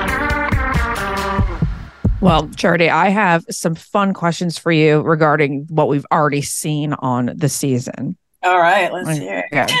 Well, 2.21 2.47
Charity, 2.49 2.89
I 2.89 3.09
have 3.09 3.43
some 3.49 3.73
fun 3.73 4.13
questions 4.13 4.57
for 4.57 4.71
you 4.71 5.01
regarding 5.01 5.65
what 5.69 5.87
we've 5.87 6.05
already 6.11 6.43
seen 6.43 6.93
on 6.93 7.31
the 7.35 7.49
season. 7.49 8.15
All 8.43 8.59
right, 8.59 8.93
let's 8.93 9.17
hear 9.17 9.43
it. 9.51 9.71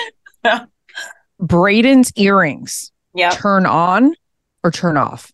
Okay. 0.43 0.59
Brayden's 1.41 2.11
earrings 2.15 2.91
Yep. 3.13 3.33
turn 3.33 3.65
on 3.65 4.15
or 4.63 4.71
turn 4.71 4.97
off? 4.97 5.31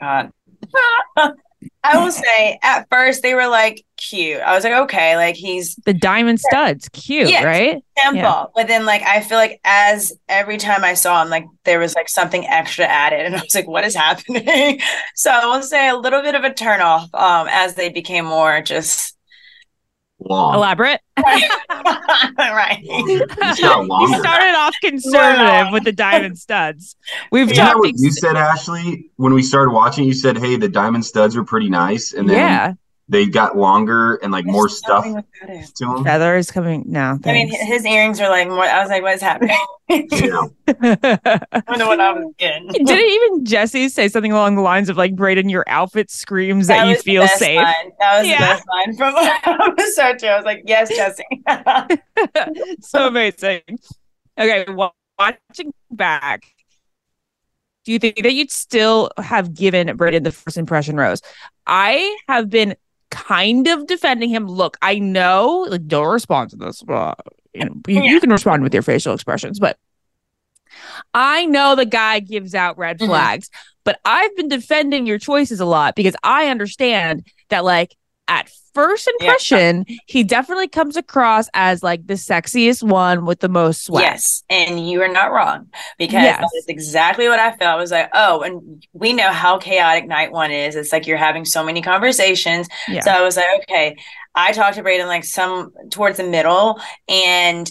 God. 0.00 0.30
I 1.84 2.02
will 2.02 2.12
say 2.12 2.58
at 2.62 2.88
first 2.90 3.22
they 3.22 3.34
were 3.34 3.48
like 3.48 3.84
cute. 3.96 4.40
I 4.40 4.54
was 4.54 4.64
like, 4.64 4.72
okay, 4.84 5.16
like 5.16 5.34
he's 5.36 5.76
The 5.84 5.94
diamond 5.94 6.40
studs, 6.40 6.88
cute, 6.90 7.32
right? 7.42 7.82
simple. 8.02 8.20
Yeah. 8.20 8.44
But 8.54 8.68
then 8.68 8.86
like 8.86 9.02
I 9.02 9.20
feel 9.20 9.38
like 9.38 9.60
as 9.64 10.12
every 10.28 10.58
time 10.58 10.84
I 10.84 10.94
saw 10.94 11.22
him, 11.22 11.28
like 11.30 11.44
there 11.64 11.78
was 11.78 11.94
like 11.94 12.08
something 12.08 12.46
extra 12.46 12.84
added. 12.84 13.26
And 13.26 13.36
I 13.36 13.42
was 13.42 13.54
like, 13.54 13.68
what 13.68 13.84
is 13.84 13.94
happening? 13.94 14.80
so 15.14 15.30
I 15.30 15.46
will 15.46 15.62
say 15.62 15.88
a 15.88 15.96
little 15.96 16.22
bit 16.22 16.34
of 16.34 16.44
a 16.44 16.50
turnoff 16.50 17.02
um 17.14 17.48
as 17.50 17.74
they 17.74 17.88
became 17.88 18.24
more 18.24 18.60
just 18.62 19.16
Long. 20.28 20.54
Elaborate. 20.54 21.00
right. 22.38 22.78
He's 22.80 23.20
You 23.60 24.18
started 24.18 24.54
off 24.56 24.74
conservative 24.80 25.72
with 25.72 25.84
the 25.84 25.92
diamond 25.92 26.38
studs. 26.38 26.96
We've 27.30 27.50
Isn't 27.50 27.64
talked 27.64 27.78
what 27.78 27.92
you 27.96 28.10
said, 28.12 28.36
Ashley? 28.36 29.10
When 29.16 29.34
we 29.34 29.42
started 29.42 29.72
watching, 29.72 30.04
you 30.04 30.14
said, 30.14 30.38
"Hey, 30.38 30.56
the 30.56 30.68
diamond 30.68 31.04
studs 31.04 31.36
are 31.36 31.44
pretty 31.44 31.68
nice," 31.68 32.12
and 32.12 32.28
then 32.28 32.36
Yeah. 32.36 32.72
They 33.08 33.26
got 33.26 33.56
longer 33.58 34.14
and 34.22 34.32
like 34.32 34.46
more 34.46 34.68
stuff 34.68 35.04
Something 35.04 35.24
about 35.42 35.56
it. 35.56 35.66
to 35.76 35.84
them. 35.86 36.04
Feather 36.04 36.36
is 36.36 36.50
coming 36.50 36.84
now. 36.86 37.18
I 37.24 37.32
mean, 37.32 37.48
his 37.48 37.84
earrings 37.84 38.20
are 38.20 38.28
like 38.30 38.48
more. 38.48 38.64
I 38.64 38.80
was 38.80 38.88
like, 38.90 39.02
"What's 39.02 39.20
happening?" 39.20 39.56
Yeah. 39.88 39.98
I 40.68 41.62
don't 41.66 41.78
know 41.78 41.88
what 41.88 42.00
I 42.00 42.12
was 42.12 42.32
getting. 42.38 42.68
Didn't 42.68 42.90
even 42.90 43.44
Jesse 43.44 43.88
say 43.90 44.08
something 44.08 44.32
along 44.32 44.54
the 44.54 44.62
lines 44.62 44.88
of 44.88 44.96
like, 44.96 45.14
Brayden, 45.14 45.50
your 45.50 45.64
outfit 45.66 46.10
screams 46.10 46.68
that, 46.68 46.86
you 46.88 46.96
feel 46.96 47.26
safe? 47.28 47.56
line. 47.56 47.90
That 47.98 48.20
was 48.20 48.28
Yeah. 48.28 48.38
the 48.38 48.44
best 48.44 48.64
line 48.68 48.96
from 48.96 49.14
episode 49.72 50.18
two. 50.20 50.26
I 50.28 50.36
was 50.36 50.44
like, 50.46 50.62
"Yes, 50.64 50.88
Jesse." 50.88 51.24
so 52.80 53.08
amazing. 53.08 53.60
Okay, 54.38 54.64
wa- 54.72 54.92
watching 55.18 55.74
back, 55.90 56.44
do 57.84 57.92
you 57.92 57.98
think 57.98 58.22
that 58.22 58.32
you'd 58.32 58.50
still 58.50 59.10
have 59.18 59.52
given 59.54 59.88
Brayden 59.98 60.24
the 60.24 60.32
first 60.32 60.56
impression 60.56 60.96
rose? 60.96 61.20
I 61.66 62.16
have 62.28 62.48
been 62.48 62.74
kind 63.12 63.68
of 63.68 63.86
defending 63.86 64.30
him. 64.30 64.46
Look, 64.46 64.76
I 64.82 64.98
know, 64.98 65.66
like, 65.68 65.86
don't 65.86 66.10
respond 66.12 66.50
to 66.50 66.56
this. 66.56 66.82
But, 66.82 67.20
you, 67.54 67.66
know, 67.66 67.74
you, 67.86 68.02
you 68.02 68.20
can 68.20 68.30
respond 68.30 68.62
with 68.64 68.74
your 68.74 68.82
facial 68.82 69.14
expressions, 69.14 69.60
but 69.60 69.78
I 71.14 71.46
know 71.46 71.76
the 71.76 71.84
guy 71.84 72.20
gives 72.20 72.54
out 72.54 72.78
red 72.78 72.98
Mhm. 72.98 73.06
flags, 73.06 73.50
but 73.84 74.00
I've 74.04 74.34
been 74.36 74.48
defending 74.48 75.06
your 75.06 75.18
choices 75.18 75.60
a 75.60 75.66
lot 75.66 75.94
because 75.94 76.16
I 76.24 76.48
understand 76.48 77.26
that, 77.50 77.64
like, 77.64 77.94
at 78.38 78.50
first 78.74 79.08
impression, 79.20 79.84
he 80.06 80.24
definitely 80.24 80.68
comes 80.68 80.96
across 80.96 81.48
as 81.54 81.82
like 81.82 82.06
the 82.06 82.14
sexiest 82.14 82.82
one 82.82 83.26
with 83.26 83.40
the 83.40 83.48
most 83.48 83.84
swag. 83.84 84.02
Yes, 84.02 84.42
and 84.48 84.88
you 84.88 85.02
are 85.02 85.12
not 85.12 85.30
wrong 85.32 85.68
because 85.98 86.22
Yes. 86.22 86.40
that 86.40 86.50
is 86.56 86.66
exactly 86.68 87.28
what 87.28 87.38
I 87.38 87.50
felt. 87.56 87.74
I 87.74 87.76
was 87.76 87.90
like, 87.90 88.10
oh, 88.14 88.40
and 88.42 88.86
we 88.92 89.12
know 89.12 89.30
how 89.30 89.58
chaotic 89.58 90.06
night 90.06 90.32
one 90.32 90.50
is. 90.50 90.74
It's 90.74 90.92
like 90.92 91.06
you're 91.06 91.16
having 91.18 91.44
so 91.44 91.62
many 91.62 91.82
conversations. 91.82 92.68
Yeah. 92.88 93.00
So 93.00 93.10
I 93.10 93.22
was 93.22 93.36
like, 93.36 93.62
okay. 93.62 93.96
I 94.34 94.52
talked 94.52 94.76
to 94.76 94.82
Brayden 94.82 95.06
like 95.06 95.24
some 95.24 95.72
towards 95.90 96.16
the 96.16 96.24
middle 96.24 96.80
and 97.08 97.70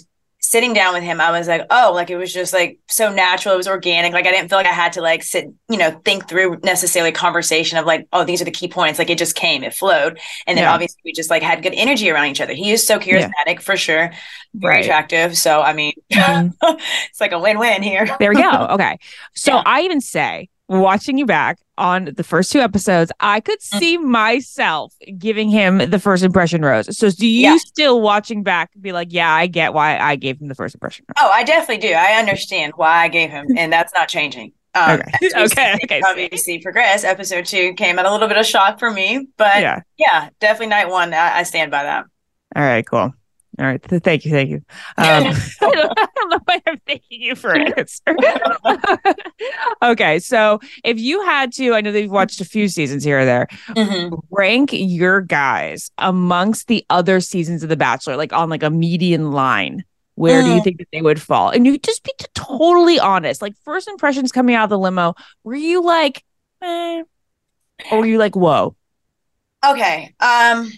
sitting 0.52 0.74
down 0.74 0.94
with 0.94 1.02
him, 1.02 1.22
I 1.22 1.32
was 1.32 1.48
like, 1.48 1.66
oh, 1.70 1.94
like 1.96 2.10
it 2.10 2.18
was 2.18 2.34
just 2.34 2.52
like 2.52 2.78
so 2.90 3.10
natural. 3.10 3.54
It 3.54 3.58
was 3.58 3.70
organic. 3.70 4.12
Like 4.12 4.26
I 4.28 4.32
didn't 4.32 4.50
feel 4.50 4.58
like 4.58 4.66
I 4.68 4.74
had 4.74 4.92
to 4.94 5.02
like 5.02 5.24
sit, 5.24 5.46
you 5.70 5.78
know, 5.78 5.92
think 6.04 6.28
through 6.28 6.60
necessarily 6.62 7.14
conversation 7.14 7.78
of 7.78 7.86
like, 7.86 8.06
oh, 8.12 8.26
these 8.26 8.42
are 8.42 8.46
the 8.46 8.52
key 8.52 8.68
points. 8.68 9.00
Like 9.00 9.10
it 9.10 9.18
just 9.18 9.34
came, 9.34 9.64
it 9.64 9.74
flowed. 9.74 10.20
And 10.46 10.58
then 10.58 10.64
Yeah. 10.66 10.74
obviously 10.74 11.00
we 11.06 11.14
just 11.14 11.30
like 11.30 11.42
had 11.42 11.64
good 11.64 11.74
energy 11.74 12.10
around 12.12 12.26
each 12.28 12.42
other. 12.42 12.54
He 12.54 12.72
is 12.72 12.86
so 12.86 13.00
Yeah. 13.00 13.30
charismatic 13.30 13.62
for 13.62 13.78
sure. 13.78 14.12
Very 14.54 14.76
Right. 14.76 14.84
attractive. 14.84 15.38
So 15.38 15.62
I 15.62 15.72
mean 15.72 15.94
Mhm. 16.12 16.54
it's 17.10 17.22
like 17.22 17.32
a 17.32 17.40
win-win 17.40 17.82
here. 17.82 18.14
There 18.20 18.32
we 18.32 18.36
go. 18.36 18.50
Okay. 18.72 18.98
So 19.34 19.54
Yeah. 19.54 19.64
I 19.66 19.82
even 19.84 20.02
say, 20.02 20.50
watching 20.80 21.18
you 21.18 21.26
back 21.26 21.60
on 21.78 22.10
the 22.16 22.24
first 22.24 22.52
two 22.52 22.60
episodes, 22.60 23.12
I 23.20 23.40
could 23.42 23.60
Mm. 23.60 23.80
see 23.80 23.98
myself 23.98 24.94
giving 25.18 25.50
him 25.50 25.78
the 25.90 26.00
first 26.00 26.24
impression 26.24 26.62
rose. 26.64 26.98
So 26.98 27.10
do 27.10 27.28
you 27.28 27.52
Yeah. 27.52 27.58
still 27.58 28.02
watching 28.02 28.44
back 28.44 28.70
be 28.80 28.92
like, 28.92 29.10
yeah, 29.12 29.32
I 29.34 29.48
get 29.48 29.74
why 29.74 29.98
I 29.98 30.16
gave 30.16 30.40
him 30.40 30.48
the 30.48 30.56
first 30.56 30.76
impression 30.76 31.06
rose? 31.10 31.16
Oh, 31.20 31.30
I 31.32 31.44
definitely 31.44 31.88
do. 31.88 31.94
I 31.94 32.14
understand 32.20 32.74
why 32.78 33.04
I 33.04 33.08
gave 33.08 33.30
him, 33.30 33.48
and 33.58 33.72
that's 33.74 33.94
not 33.94 34.08
changing. 34.08 34.54
Um, 34.74 35.02
Okay. 35.02 35.12
Okay, 35.36 35.48
see- 35.48 35.80
okay, 35.84 36.02
Obviously, 36.06 36.60
progress. 36.60 37.04
Episode 37.04 37.46
two 37.46 37.74
came 37.74 38.00
at 38.00 38.06
a 38.06 38.12
little 38.12 38.28
bit 38.30 38.38
of 38.38 38.46
shock 38.46 38.80
for 38.80 38.90
me, 38.92 39.28
but 39.38 39.60
Yeah. 39.62 39.82
yeah, 39.98 40.30
definitely 40.40 40.68
night 40.68 40.90
one. 40.90 41.14
I, 41.14 41.40
I 41.40 41.44
stand 41.44 41.72
by 41.72 41.84
that. 41.84 42.06
All 42.56 42.64
right, 42.64 42.86
cool. 42.88 43.14
All 43.60 43.66
right. 43.66 43.82
Thank 43.82 44.26
you. 44.26 44.32
Thank 44.32 44.50
you. 44.50 44.62
Um, 44.98 45.26
I, 45.26 45.34
don't, 45.62 45.94
I 45.98 46.08
don't 46.16 46.30
know 46.30 46.40
why 46.46 46.62
I'm 46.68 46.80
thanking 46.88 47.22
you 47.22 47.36
for 47.36 47.52
an 47.54 47.74
answer. 47.78 48.16
okay. 49.84 50.20
So 50.20 50.60
if 50.84 51.00
you 51.00 51.22
had 51.26 51.52
to, 51.54 51.74
I 51.74 51.82
know 51.82 51.92
that 51.92 52.02
you've 52.02 52.12
watched 52.12 52.40
a 52.42 52.46
few 52.46 52.68
seasons 52.68 53.04
here 53.04 53.20
or 53.20 53.26
there, 53.26 53.48
Mhm. 53.70 54.20
rank 54.30 54.70
your 54.74 55.22
guys 55.22 55.92
amongst 55.98 56.68
the 56.68 56.86
other 56.90 57.20
seasons 57.20 57.64
of 57.64 57.70
The 57.70 57.78
Bachelor, 57.78 58.16
like 58.16 58.34
on 58.34 58.50
like 58.50 58.64
a 58.64 58.70
median 58.70 59.32
line. 59.32 59.84
Where 60.16 60.44
do 60.44 60.50
you 60.52 60.60
Mm. 60.60 60.64
think 60.64 60.78
that 60.80 60.88
they 60.92 61.02
would 61.02 61.22
fall? 61.22 61.50
And 61.50 61.66
you 61.66 61.78
just 61.78 62.04
be 62.04 62.12
totally 62.34 63.00
honest. 63.00 63.42
Like 63.42 63.54
first 63.64 63.88
impressions 63.88 64.32
coming 64.32 64.56
out 64.56 64.66
of 64.66 64.70
the 64.70 64.78
limo, 64.80 65.16
were 65.44 65.56
you 65.56 65.82
like, 65.84 66.24
eh, 66.62 67.04
or 67.92 68.00
were 68.00 68.06
you 68.06 68.18
like, 68.18 68.36
whoa? 68.36 68.76
Okay. 69.66 70.14
Um, 70.20 70.72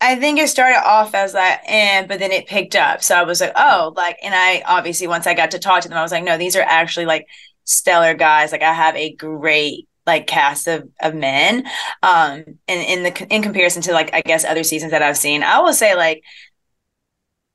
I 0.00 0.14
think 0.16 0.38
it 0.38 0.48
started 0.48 0.78
off 0.86 1.14
as 1.14 1.34
like, 1.34 1.60
and 1.68 2.06
but 2.08 2.18
then 2.20 2.30
it 2.30 2.46
picked 2.46 2.76
up. 2.76 3.02
So 3.02 3.16
I 3.16 3.24
was 3.24 3.40
like, 3.40 3.52
oh, 3.56 3.92
like, 3.96 4.16
and 4.22 4.34
I 4.34 4.62
obviously 4.66 5.06
once 5.08 5.26
I 5.26 5.34
got 5.34 5.50
to 5.52 5.58
talk 5.58 5.82
to 5.82 5.88
them, 5.88 5.98
I 5.98 6.02
was 6.02 6.12
like, 6.12 6.22
no, 6.24 6.38
these 6.38 6.54
are 6.56 6.62
actually 6.62 7.06
like 7.06 7.26
stellar 7.64 8.14
guys. 8.14 8.52
Like 8.52 8.62
I 8.62 8.72
have 8.72 8.94
a 8.96 9.12
great 9.14 9.88
like 10.06 10.26
cast 10.26 10.68
of 10.68 10.88
of 11.02 11.14
men. 11.14 11.66
Um, 12.02 12.44
and 12.68 12.68
in 12.68 13.02
the 13.02 13.26
in 13.28 13.42
comparison 13.42 13.82
to 13.82 13.92
like 13.92 14.14
I 14.14 14.22
guess 14.22 14.44
other 14.44 14.62
seasons 14.62 14.92
that 14.92 15.02
I've 15.02 15.18
seen, 15.18 15.42
I 15.42 15.58
will 15.60 15.72
say 15.74 15.94
like 15.96 16.22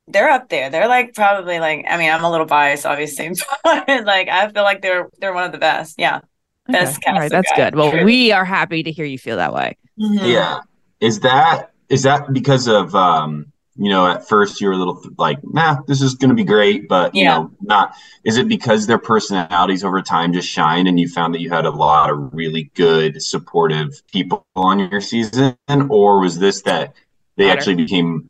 they're 0.06 0.28
up 0.30 0.50
there. 0.50 0.68
They're 0.70 0.88
like 0.88 1.14
probably 1.14 1.58
like 1.60 1.86
I 1.88 1.96
mean 1.96 2.10
I'm 2.10 2.24
a 2.24 2.30
little 2.30 2.46
biased 2.46 2.84
obviously, 2.86 3.30
but 3.64 4.04
like 4.04 4.28
I 4.28 4.50
feel 4.50 4.62
like 4.64 4.82
they're 4.82 5.08
they're 5.18 5.32
one 5.34 5.44
of 5.44 5.52
the 5.52 5.58
best. 5.58 5.96
Yeah, 5.98 6.20
best 6.68 6.98
Okay. 6.98 7.04
Cast. 7.06 7.18
right, 7.18 7.24
of 7.26 7.30
that's 7.30 7.50
guys. 7.52 7.70
good. 7.70 7.74
Well, 7.74 8.04
we 8.04 8.32
are 8.32 8.44
happy 8.44 8.82
to 8.82 8.92
hear 8.92 9.06
you 9.06 9.18
feel 9.18 9.38
that 9.38 9.54
way. 9.54 9.76
Mhm. 9.98 10.30
Yeah. 10.30 10.60
Is 11.00 11.20
that 11.20 11.70
is 11.88 12.02
that 12.04 12.32
because 12.32 12.68
of 12.68 12.94
um 12.94 13.46
you 13.76 13.90
know 13.90 14.06
at 14.06 14.28
first 14.28 14.60
you 14.60 14.68
were 14.68 14.74
a 14.74 14.76
little 14.76 15.00
like 15.18 15.38
nah 15.42 15.76
this 15.86 16.00
is 16.00 16.14
going 16.14 16.28
to 16.28 16.34
be 16.34 16.44
great 16.44 16.88
but 16.88 17.14
you 17.14 17.24
Yeah. 17.24 17.38
know 17.38 17.50
not 17.60 17.94
is 18.24 18.36
it 18.36 18.48
because 18.48 18.86
their 18.86 18.98
personalities 18.98 19.84
over 19.84 20.00
time 20.02 20.32
just 20.32 20.48
shine 20.48 20.86
and 20.86 20.98
you 20.98 21.08
found 21.08 21.34
that 21.34 21.40
you 21.40 21.50
had 21.50 21.66
a 21.66 21.70
lot 21.70 22.10
of 22.10 22.32
really 22.32 22.70
good 22.74 23.22
supportive 23.22 24.02
people 24.12 24.46
on 24.56 24.78
your 24.78 25.00
season 25.00 25.56
or 25.90 26.20
was 26.20 26.38
this 26.38 26.62
that 26.62 26.94
they 27.36 27.46
Better. 27.46 27.58
actually 27.58 27.74
became 27.76 28.28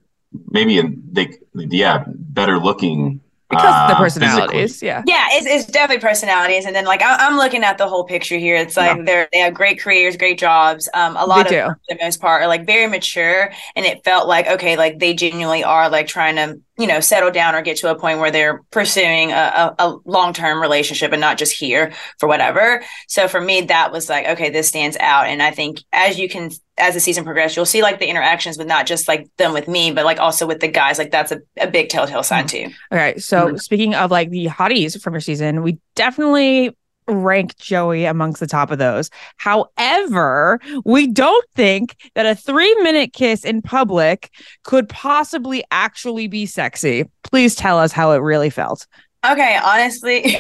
maybe 0.51 0.81
they 1.13 1.29
yeah 1.55 2.05
better 2.07 2.59
looking 2.59 3.21
Because 3.51 3.83
of 3.83 3.89
the 3.91 3.97
uh, 3.97 3.99
personalities. 3.99 4.83
Yeah. 4.83 5.03
Yeah, 5.07 5.27
it's, 5.33 5.47
it's 5.47 5.67
definitely 5.67 6.01
personalities, 6.01 6.65
and 6.65 6.75
then 6.75 6.87
like 6.87 7.03
I, 7.03 7.17
I'm 7.27 7.37
looking 7.37 7.63
at 7.63 7.77
the 7.79 7.87
whole 7.87 8.05
picture 8.05 8.39
here. 8.39 8.57
It's 8.57 8.77
like 8.77 9.05
they're 9.05 9.29
they 9.33 9.39
have 9.41 9.55
great 9.55 9.79
careers, 9.79 10.17
great 10.17 10.39
jobs. 10.39 10.89
Um, 10.95 11.17
a 11.17 11.27
lot 11.27 11.49
They 11.49 11.59
of 11.61 11.67
do. 11.67 11.69
them, 11.69 11.77
for 11.89 11.97
the 11.97 12.05
most 12.05 12.21
part 12.21 12.43
are 12.43 12.49
like 12.49 12.67
very 12.67 12.87
mature, 12.87 13.53
and 13.77 13.85
it 13.85 14.03
felt 14.03 14.27
like 14.29 14.47
okay, 14.49 14.77
like 14.77 14.99
they 14.99 15.13
genuinely 15.15 15.63
are 15.63 15.91
like 15.91 16.07
trying 16.07 16.37
to 16.37 16.59
you 16.79 16.87
know 16.87 17.01
settle 17.01 17.31
down 17.31 17.55
or 17.55 17.63
get 17.63 17.77
to 17.79 17.91
a 17.91 17.95
point 17.99 18.19
where 18.19 18.31
they're 18.31 18.63
pursuing 18.71 19.31
a, 19.33 19.75
a, 19.79 19.87
a 19.87 19.97
long 20.05 20.33
term 20.33 20.61
relationship 20.61 21.13
and 21.13 21.21
not 21.21 21.39
just 21.39 21.53
here 21.53 21.93
for 22.19 22.29
whatever. 22.29 22.83
So 23.09 23.29
for 23.29 23.41
me, 23.41 23.63
that 23.63 23.93
was 23.93 24.09
like 24.09 24.27
okay, 24.27 24.51
this 24.51 24.69
stands 24.69 24.97
out, 25.01 25.27
and 25.27 25.43
I 25.43 25.51
think 25.51 25.83
as 25.93 26.19
you 26.19 26.29
can 26.29 26.51
as 26.77 26.95
the 26.95 27.01
season 27.01 27.23
progresses, 27.25 27.57
you'll 27.57 27.67
see 27.67 27.83
like 27.83 28.01
the 28.01 28.07
interactions 28.09 28.59
with 28.59 28.67
not 28.67 28.87
just 28.87 29.07
like 29.07 29.29
them 29.37 29.53
with 29.53 29.69
me, 29.69 29.93
but 29.93 30.05
like 30.05 30.19
also 30.19 30.47
with 30.47 30.59
the 30.61 30.69
guys. 30.69 30.99
Like 30.99 31.13
that's 31.13 31.31
a, 31.31 31.41
a 31.57 31.69
big 31.69 31.89
telltale 31.89 32.25
sign 32.25 32.47
too. 32.49 32.67
Okay. 32.91 33.19
So 33.19 33.49
Mm-hmm. 33.49 33.57
speaking 33.59 33.95
of 33.95 34.11
like 34.11 34.31
the 34.31 34.47
hotties 34.47 35.01
from 35.01 35.15
your 35.15 35.21
season, 35.21 35.63
we 35.63 35.79
definitely 35.95 36.77
rank 37.07 37.57
Joey 37.57 38.05
amongst 38.05 38.41
the 38.41 38.47
top 38.47 38.71
of 38.71 38.79
those. 38.79 39.11
However, 39.37 40.61
we 40.85 41.07
don't 41.07 41.45
think 41.55 41.97
that 42.15 42.27
a 42.27 42.35
three 42.35 42.75
minute 42.83 43.13
kiss 43.13 43.45
in 43.45 43.63
public 43.63 44.31
could 44.63 44.89
possibly 44.89 45.65
actually 45.71 46.29
be 46.29 46.47
sexy. 46.47 47.05
Please 47.23 47.55
tell 47.55 47.79
us 47.79 47.93
how 47.93 48.13
it 48.13 48.19
really 48.19 48.51
felt. 48.51 48.87
Okay, 49.27 49.59
honestly, 49.63 50.37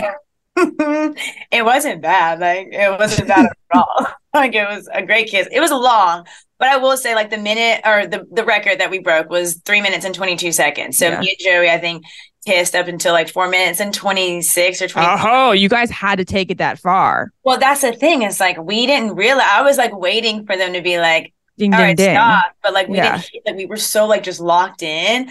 it 0.56 1.64
wasn't 1.64 2.02
bad. 2.02 2.40
Like 2.40 2.68
it 2.70 2.98
wasn't 2.98 3.28
bad 3.28 3.46
at 3.46 3.56
all. 3.74 4.06
Like 4.34 4.52
it 4.56 4.66
was 4.68 4.88
a 4.92 5.00
great 5.06 5.28
kiss. 5.28 5.46
It 5.52 5.60
was 5.60 5.70
long, 5.70 6.26
but 6.58 6.66
I 6.66 6.76
will 6.78 6.96
say, 6.96 7.14
like 7.14 7.30
the 7.30 7.38
minute 7.38 7.82
or 7.86 8.08
the 8.08 8.26
the 8.32 8.44
record 8.44 8.80
that 8.80 8.90
we 8.90 8.98
broke 8.98 9.30
was 9.30 9.60
three 9.64 9.80
minutes 9.80 10.04
and 10.04 10.12
twenty 10.12 10.34
two 10.34 10.50
seconds. 10.50 10.98
So 10.98 11.06
Yeah. 11.06 11.20
me 11.20 11.28
and 11.28 11.38
Joey, 11.38 11.70
I 11.70 11.78
think, 11.78 12.02
kissed 12.46 12.74
up 12.74 12.86
until 12.88 13.12
like 13.12 13.28
four 13.28 13.48
minutes 13.48 13.80
and 13.80 13.92
twenty 13.92 14.42
six 14.42 14.80
or 14.82 14.88
twenty. 14.88 15.08
Oh, 15.10 15.52
you 15.52 15.68
guys 15.68 15.90
had 15.90 16.16
to 16.16 16.24
take 16.24 16.50
it 16.50 16.58
that 16.58 16.78
far. 16.78 17.30
Well, 17.44 17.58
that's 17.58 17.80
the 17.82 17.92
thing. 17.92 18.22
It's 18.22 18.40
like 18.40 18.58
we 18.58 18.86
didn't 18.86 19.14
realize. 19.16 19.48
I 19.50 19.62
was 19.62 19.76
like 19.78 19.96
waiting 19.96 20.46
for 20.46 20.56
them 20.56 20.72
to 20.74 20.82
be 20.82 20.98
like, 20.98 21.32
Ding, 21.58 21.72
"All 21.72 21.78
ding, 21.78 21.86
right, 21.88 21.96
ding. 21.96 22.14
stop," 22.14 22.52
but 22.62 22.72
like 22.74 22.88
we 22.88 22.96
Yeah. 22.96 23.18
didn't. 23.20 23.46
Like 23.46 23.56
we 23.56 23.66
were 23.66 23.76
so 23.76 24.06
like 24.06 24.22
just 24.22 24.40
locked 24.40 24.82
in. 24.82 25.30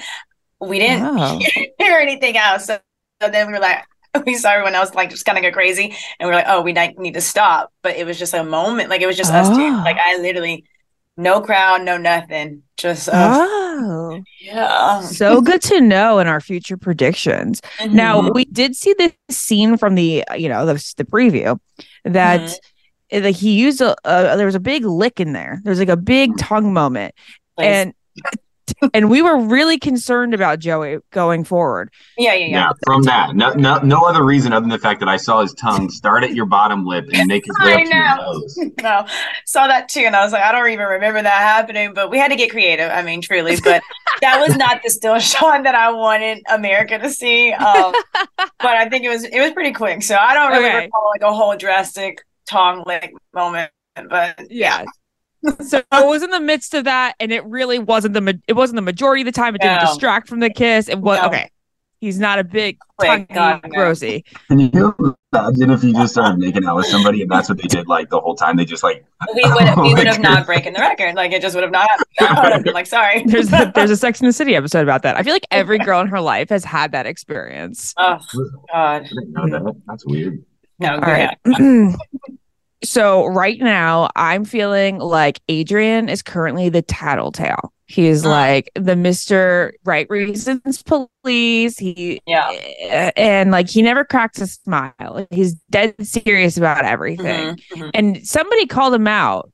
We 0.59 0.79
didn't 0.79 1.05
Oh. 1.05 1.39
hear 1.79 1.97
anything 1.99 2.37
else. 2.37 2.65
So, 2.65 2.79
so 3.21 3.29
then 3.29 3.47
we 3.47 3.53
were 3.53 3.59
like, 3.59 3.83
we 4.25 4.35
saw 4.35 4.51
everyone 4.51 4.75
else 4.75 4.93
like 4.93 5.09
just 5.09 5.25
kind 5.25 5.37
of 5.37 5.41
go 5.43 5.51
crazy, 5.51 5.95
and 6.19 6.27
we 6.29 6.33
are 6.33 6.37
like, 6.37 6.45
oh, 6.47 6.61
we 6.61 6.73
need 6.73 7.13
to 7.15 7.21
stop. 7.21 7.71
But 7.81 7.97
it 7.97 8.05
was 8.05 8.17
just 8.17 8.33
a 8.33 8.43
moment. 8.43 8.89
Like 8.89 9.01
it 9.01 9.07
was 9.07 9.17
just 9.17 9.33
us 9.33 9.49
two. 9.49 9.55
Oh. 9.55 9.81
Like 9.83 9.97
I 9.97 10.17
literally, 10.17 10.65
no 11.17 11.41
crowd, 11.41 11.81
no 11.83 11.97
nothing, 11.97 12.63
just 12.77 13.09
us. 13.09 13.37
Oh, 13.39 13.62
yeah. 14.41 15.01
so 15.01 15.41
good 15.41 15.61
to 15.63 15.81
know 15.81 16.19
in 16.19 16.27
our 16.27 16.39
future 16.41 16.77
predictions. 16.77 17.61
Now 17.87 18.21
Mhm. 18.21 18.33
we 18.33 18.45
did 18.45 18.75
see 18.75 18.93
this 18.97 19.13
scene 19.29 19.77
from 19.77 19.95
the 19.95 20.23
you 20.37 20.49
know 20.49 20.65
the, 20.65 20.73
the 20.97 21.03
preview 21.05 21.59
that 22.05 22.41
Mm-hmm. 23.11 23.23
like 23.25 23.35
he 23.35 23.53
used 23.59 23.81
a, 23.81 23.95
a 24.05 24.35
there 24.37 24.45
was 24.45 24.55
a 24.55 24.59
big 24.59 24.85
lick 24.85 25.19
in 25.19 25.33
there. 25.33 25.59
There's 25.63 25.79
like 25.79 25.89
a 25.89 25.97
big 25.97 26.35
tongue 26.37 26.73
moment, 26.73 27.13
Please. 27.57 27.65
and 27.65 27.93
and 28.93 29.09
we 29.09 29.21
were 29.21 29.37
really 29.39 29.77
concerned 29.77 30.33
about 30.33 30.59
Joey 30.59 30.99
going 31.11 31.43
forward. 31.43 31.91
Yeah, 32.17 32.33
yeah, 32.33 32.45
yeah. 32.45 32.51
Yeah, 32.51 32.69
from 32.85 33.03
that. 33.03 33.35
No, 33.35 33.51
no, 33.53 33.79
no 33.79 34.01
other 34.05 34.23
reason 34.23 34.53
other 34.53 34.61
than 34.61 34.69
the 34.69 34.79
fact 34.79 34.99
that 35.01 35.09
I 35.09 35.17
saw 35.17 35.41
his 35.41 35.53
tongue 35.53 35.89
start 35.89 36.23
at 36.23 36.33
your 36.33 36.45
bottom 36.45 36.85
lip 36.85 37.05
and 37.13 37.27
make 37.27 37.45
his 37.45 37.57
way 37.59 37.73
I 37.73 37.75
up 37.75 37.81
to 37.83 37.95
your 37.95 38.17
nose. 38.17 38.59
No, 38.81 39.05
saw 39.45 39.67
that 39.67 39.89
too, 39.89 40.01
and 40.01 40.15
I 40.15 40.23
was 40.23 40.33
like, 40.33 40.43
I 40.43 40.51
don't 40.51 40.69
even 40.69 40.85
remember 40.87 41.21
that 41.21 41.31
happening. 41.31 41.93
But 41.93 42.09
we 42.09 42.17
had 42.17 42.29
to 42.29 42.35
get 42.35 42.51
creative. 42.51 42.89
I 42.89 43.01
mean, 43.01 43.21
truly, 43.21 43.57
but 43.63 43.81
that 44.21 44.39
was 44.39 44.55
not 44.57 44.81
the 44.83 44.89
still 44.89 45.19
Sean 45.19 45.63
that 45.63 45.75
I 45.75 45.91
wanted 45.91 46.43
America 46.49 46.97
to 46.99 47.09
see. 47.09 47.51
Um, 47.53 47.93
but 48.13 48.77
I 48.77 48.89
think 48.89 49.03
it 49.03 49.09
was 49.09 49.23
it 49.23 49.39
was 49.39 49.51
pretty 49.51 49.73
quick, 49.73 50.03
so 50.03 50.15
I 50.15 50.33
don't 50.33 50.51
really 50.51 50.65
Okay. 50.65 50.85
recall 50.85 51.11
like 51.13 51.21
a 51.21 51.33
whole 51.33 51.55
drastic 51.55 52.23
tongue 52.49 52.83
lick 52.85 53.13
moment. 53.33 53.71
But 54.09 54.47
Yeah. 54.49 54.85
So 55.65 55.81
I 55.91 56.03
was 56.05 56.23
in 56.23 56.29
the 56.29 56.39
midst 56.39 56.73
of 56.73 56.83
that, 56.85 57.15
and 57.19 57.31
it 57.31 57.43
really 57.45 57.79
wasn't 57.79 58.13
the 58.13 58.21
ma- 58.21 58.31
it 58.47 58.53
wasn't 58.53 58.75
the 58.77 58.81
majority 58.81 59.21
of 59.21 59.25
the 59.25 59.31
time. 59.31 59.55
It 59.55 59.61
didn't 59.61 59.81
distract 59.81 60.27
from 60.29 60.39
the 60.39 60.49
kiss. 60.49 60.87
It 60.89 60.99
was 60.99 61.19
No. 61.21 61.27
okay. 61.27 61.49
He's 61.99 62.19
not 62.19 62.37
a 62.37 62.43
big 62.43 62.77
oh 62.81 62.85
Quick, 62.97 63.09
tongue 63.09 63.27
God, 63.33 63.61
no. 63.71 63.95
Can 64.49 64.59
you 64.59 65.15
imagine 65.33 65.71
if 65.71 65.83
you 65.85 65.93
just 65.93 66.11
started 66.11 66.37
making 66.37 66.65
out 66.65 66.75
with 66.75 66.87
somebody 66.87 67.21
and 67.21 67.31
that's 67.31 67.47
what 67.47 67.57
they 67.61 67.67
did 67.69 67.87
like 67.87 68.09
the 68.09 68.19
whole 68.19 68.35
time? 68.35 68.57
They 68.57 68.65
just 68.65 68.83
like 68.83 69.05
we 69.33 69.41
would 69.41 69.53
we 69.55 69.71
Oh 69.77 69.93
would 69.93 70.07
have 70.07 70.19
not 70.19 70.29
goodness. 70.31 70.45
breaking 70.45 70.73
the 70.73 70.79
record. 70.81 71.15
Like 71.15 71.31
it 71.31 71.41
just 71.41 71.55
would 71.55 71.63
have 71.63 71.71
not. 71.71 71.89
I 72.19 72.43
would 72.43 72.51
have 72.51 72.63
been 72.65 72.73
like, 72.73 72.87
sorry. 72.87 73.23
There's 73.25 73.53
a, 73.53 73.71
there's 73.75 73.89
a 73.89 73.95
Sex 73.95 74.19
in 74.19 74.27
the 74.27 74.33
City 74.33 74.53
episode 74.53 74.81
about 74.83 75.01
that. 75.03 75.15
I 75.15 75.23
feel 75.23 75.31
like 75.31 75.47
every 75.49 75.77
girl 75.79 76.01
in 76.01 76.07
her 76.07 76.19
life 76.19 76.49
has 76.49 76.65
had 76.65 76.91
that 76.91 77.05
experience. 77.05 77.93
oh 77.97 78.19
God, 78.33 78.53
I 78.73 78.99
didn't 78.99 79.31
know 79.31 79.47
that. 79.49 79.81
That's 79.87 80.05
weird. 80.05 80.43
no. 80.79 80.95
All 80.95 80.99
yeah. 81.07 81.35
right. 81.45 81.95
so 82.83 83.25
right 83.27 83.59
now, 83.59 84.09
I'm 84.15 84.45
feeling 84.45 84.99
like 84.99 85.39
Adrian 85.49 86.09
is 86.09 86.21
currently 86.21 86.69
the 86.69 86.81
tattletale. 86.81 87.71
He's 87.85 88.23
Mm. 88.23 88.29
like 88.29 88.71
the 88.75 88.95
Mister 88.95 89.73
Right 89.83 90.07
Reasons 90.09 90.81
Police. 90.83 91.77
He 91.77 92.21
Yeah. 92.25 93.11
and 93.15 93.51
like 93.51 93.69
he 93.69 93.81
never 93.81 94.03
cracks 94.03 94.39
a 94.41 94.47
smile. 94.47 95.27
He's 95.29 95.53
dead 95.69 95.93
serious 96.01 96.57
about 96.57 96.85
everything. 96.85 97.55
Mhm, 97.55 97.59
mhm. 97.75 97.91
And 97.93 98.25
somebody 98.27 98.65
called 98.65 98.93
him 98.93 99.07
out. 99.07 99.51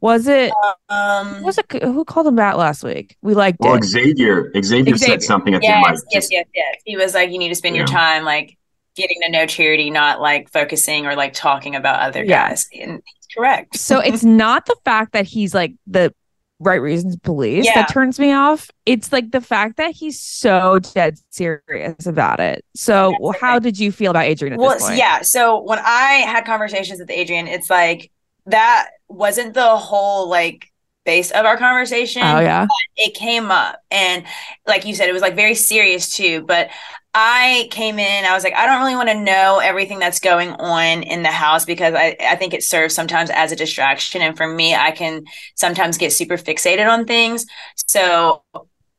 Was 0.00 0.26
it? 0.26 0.52
Um, 0.90 1.42
Was 1.42 1.56
it 1.56 1.64
who 1.82 2.04
called 2.04 2.26
him 2.26 2.38
out 2.38 2.58
last 2.58 2.84
week? 2.84 3.16
We 3.22 3.32
liked 3.34 3.58
Well, 3.60 3.76
it. 3.76 3.84
Xavier, 3.84 4.50
Xavier, 4.62 4.96
Xavier. 4.96 4.96
said 4.98 5.22
something 5.22 5.54
at 5.54 5.62
the 5.62 5.68
mic. 5.68 5.86
yes, 5.88 6.02
yes, 6.10 6.28
yes, 6.30 6.46
yes. 6.54 6.74
He 6.84 6.96
was 6.96 7.14
like, 7.14 7.30
you 7.30 7.38
need 7.38 7.48
to 7.48 7.54
spend 7.54 7.74
your 7.76 7.86
time 7.86 8.24
like 8.24 8.58
getting 8.96 9.20
to 9.22 9.30
know 9.30 9.46
charity, 9.46 9.90
not 9.90 10.20
like 10.20 10.50
focusing 10.50 11.06
or 11.06 11.16
like 11.16 11.32
talking 11.32 11.74
about 11.74 12.00
other 12.00 12.24
Yeah. 12.24 12.50
guys. 12.50 12.66
And 12.78 13.02
he's 13.04 13.34
correct. 13.36 13.76
So 13.76 14.00
it's 14.00 14.18
mm-hmm. 14.18 14.36
not 14.36 14.66
the 14.66 14.76
fact 14.84 15.12
that 15.12 15.26
he's 15.26 15.54
like 15.54 15.74
the 15.86 16.14
right 16.60 16.80
reasons 16.80 17.16
police 17.16 17.64
Yeah. 17.64 17.74
that 17.74 17.88
turns 17.88 18.18
me 18.18 18.32
off. 18.32 18.70
It's 18.86 19.12
like 19.12 19.32
the 19.32 19.40
fact 19.40 19.76
that 19.76 19.92
he's 19.92 20.20
so 20.20 20.78
dead 20.78 21.18
serious 21.30 22.06
about 22.06 22.40
it. 22.40 22.64
So 22.74 23.14
how 23.40 23.58
did 23.58 23.78
you 23.78 23.90
feel 23.92 24.10
about 24.10 24.24
Adrian 24.24 24.54
at 24.54 24.58
well, 24.58 24.70
this 24.70 24.84
point? 24.84 24.98
yeah. 24.98 25.22
So 25.22 25.62
when 25.62 25.80
I 25.80 26.24
had 26.26 26.44
conversations 26.44 27.00
with 27.00 27.10
Adrian, 27.10 27.48
it's 27.48 27.68
like 27.68 28.10
that 28.46 28.90
wasn't 29.08 29.54
the 29.54 29.76
whole 29.76 30.28
like 30.28 30.70
base 31.04 31.30
of 31.30 31.44
our 31.44 31.56
conversation. 31.56 32.22
Oh 32.22 32.40
yeah. 32.40 32.66
but 32.66 32.76
it 32.96 33.14
came 33.14 33.50
up 33.50 33.80
and 33.90 34.24
like 34.66 34.84
you 34.84 34.94
said 34.94 35.08
it 35.08 35.12
was 35.12 35.22
like 35.22 35.36
very 35.36 35.54
serious 35.54 36.14
too 36.14 36.42
but 36.42 36.70
i 37.12 37.68
came 37.70 37.98
in 37.98 38.24
i 38.24 38.34
was 38.34 38.42
like 38.44 38.54
i 38.54 38.66
don't 38.66 38.80
really 38.80 38.96
want 38.96 39.08
to 39.08 39.20
know 39.20 39.60
everything 39.62 39.98
that's 39.98 40.20
going 40.20 40.50
on 40.50 41.02
in 41.02 41.22
the 41.22 41.28
house 41.30 41.64
because 41.64 41.94
I, 41.94 42.16
I 42.20 42.36
think 42.36 42.54
it 42.54 42.62
serves 42.62 42.94
sometimes 42.94 43.30
as 43.30 43.52
a 43.52 43.56
distraction 43.56 44.22
and 44.22 44.36
for 44.36 44.46
me 44.46 44.74
i 44.74 44.90
can 44.90 45.24
sometimes 45.54 45.98
get 45.98 46.12
super 46.12 46.36
fixated 46.36 46.88
on 46.88 47.04
things 47.06 47.46
so 47.88 48.42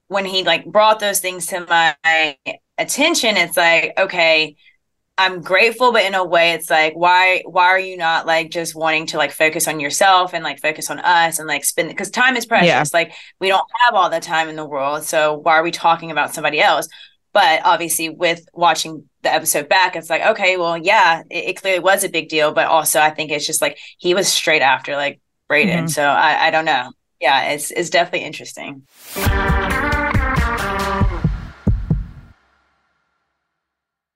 when 0.07 0.25
he 0.25 0.43
like 0.43 0.65
brought 0.65 0.99
those 0.99 1.19
things 1.19 1.47
to 1.47 1.65
my 1.67 2.37
attention 2.77 3.37
it's 3.37 3.57
like 3.57 3.93
okay 3.97 4.55
I'm 5.17 5.41
grateful, 5.41 5.93
but 5.93 6.04
in 6.04 6.13
a 6.13 6.25
way, 6.25 6.51
it's 6.51 6.69
like, 6.69 6.93
why, 6.93 7.41
why 7.45 7.67
are 7.67 7.80
you 7.80 7.95
not 7.95 8.25
like 8.25 8.51
just 8.51 8.75
wanting 8.75 9.06
to 9.08 9.17
like 9.17 9.32
focus 9.32 9.65
on 9.67 9.80
yourself 9.80 10.34
and 10.34 10.43
like 10.43 10.60
focus 10.60 10.89
on 10.89 10.99
us 10.99 11.39
and 11.39 11.47
like 11.47 11.63
spend 11.63 11.88
because 11.88 12.10
time 12.12 12.36
is 12.36 12.45
precious. 12.45 12.67
Yeah. 12.67 12.84
Like 12.93 13.13
we 13.39 13.47
don't 13.47 13.65
have 13.86 13.95
all 13.95 14.10
the 14.10 14.19
time 14.19 14.49
in 14.49 14.58
the 14.58 14.65
world, 14.65 15.04
so 15.04 15.36
why 15.36 15.54
are 15.54 15.63
we 15.63 15.71
talking 15.71 16.12
about 16.12 16.34
somebody 16.34 16.60
else? 16.60 16.89
But 17.32 17.62
obviously, 17.65 18.10
with 18.10 18.45
watching 18.54 19.10
the 19.21 19.32
episode 19.34 19.69
back, 19.69 19.95
it's 19.95 20.10
like, 20.10 20.21
okay, 20.21 20.58
well, 20.58 20.78
yeah, 20.78 21.21
it, 21.30 21.45
it 21.49 21.58
clearly 21.62 21.80
was 21.80 22.04
a 22.04 22.10
big 22.10 22.28
deal, 22.28 22.51
but 22.54 22.67
also 22.67 22.99
I 22.99 23.10
think 23.10 23.32
it's 23.32 23.45
just 23.47 23.62
like 23.62 23.78
he 23.97 24.13
was 24.13 24.28
straight 24.28 24.62
after 24.62 24.95
like 24.97 25.21
Brayden, 25.49 25.84
Mhm. 25.84 25.89
so 25.89 26.04
I, 26.04 26.47
I 26.47 26.51
don't 26.51 26.65
know. 26.65 26.91
Yeah, 27.21 27.51
it's 27.51 27.71
it's 27.71 27.89
definitely 27.89 28.25
interesting. 28.25 28.84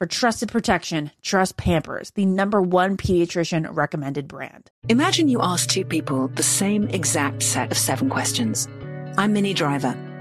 For 0.00 0.06
trusted 0.06 0.50
protection, 0.50 1.10
trust 1.20 1.58
Pampers, 1.58 2.12
the 2.12 2.24
number 2.24 2.62
one 2.62 2.96
pediatrician 2.96 3.68
recommended 3.76 4.26
brand. 4.26 4.70
Imagine 4.88 5.28
you 5.28 5.42
ask 5.42 5.68
two 5.68 5.84
people 5.84 6.28
the 6.28 6.42
same 6.42 6.88
exact 6.88 7.42
set 7.42 7.70
of 7.70 7.76
seven 7.76 8.08
questions. 8.08 8.66
I'm 9.18 9.34
Minnie 9.34 9.52
Driver, 9.52 9.94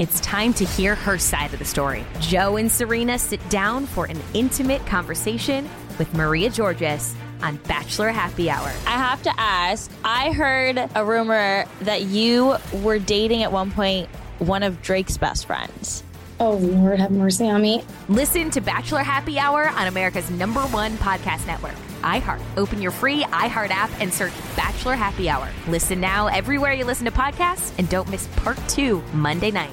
It's 0.00 0.18
time 0.20 0.54
to 0.54 0.64
hear 0.64 0.94
her 0.94 1.18
side 1.18 1.52
of 1.52 1.58
the 1.58 1.66
story. 1.66 2.06
Joe 2.20 2.56
and 2.56 2.72
Serena 2.72 3.18
sit 3.18 3.46
down 3.50 3.84
for 3.84 4.06
an 4.06 4.18
intimate 4.32 4.86
conversation 4.86 5.68
with 5.98 6.14
Maria 6.14 6.48
Georgas 6.48 7.14
on 7.42 7.56
Bachelor 7.68 8.08
Happy 8.08 8.48
Hour. 8.48 8.72
I 8.86 8.92
have 8.92 9.22
to 9.24 9.32
ask. 9.38 9.90
I 10.02 10.32
heard 10.32 10.78
a 10.94 11.04
rumor 11.04 11.66
that 11.82 12.04
you 12.04 12.56
were 12.82 12.98
dating 12.98 13.42
at 13.42 13.52
one 13.52 13.72
point 13.72 14.08
one 14.38 14.62
of 14.62 14.80
Drake's 14.80 15.18
best 15.18 15.44
friends. 15.44 16.02
Oh, 16.38 16.52
Lord, 16.52 16.98
have 16.98 17.10
mercy 17.10 17.46
on 17.50 17.60
me. 17.60 17.84
Listen 18.08 18.50
to 18.52 18.62
Bachelor 18.62 19.02
Happy 19.02 19.38
Hour 19.38 19.68
on 19.68 19.86
America's 19.86 20.30
number 20.30 20.62
one 20.62 20.92
podcast 20.92 21.46
network, 21.46 21.74
iHeart. 22.00 22.40
Open 22.56 22.80
your 22.80 22.90
free 22.90 23.24
iHeart 23.24 23.68
app 23.68 23.90
and 24.00 24.10
search 24.10 24.32
Bachelor 24.56 24.94
Happy 24.94 25.28
Hour. 25.28 25.46
Listen 25.68 26.00
now 26.00 26.28
everywhere 26.28 26.72
you 26.72 26.86
listen 26.86 27.04
to 27.04 27.12
podcasts 27.12 27.78
and 27.78 27.86
don't 27.90 28.08
miss 28.08 28.26
part 28.36 28.56
two 28.66 29.02
Monday 29.12 29.50
night. 29.50 29.72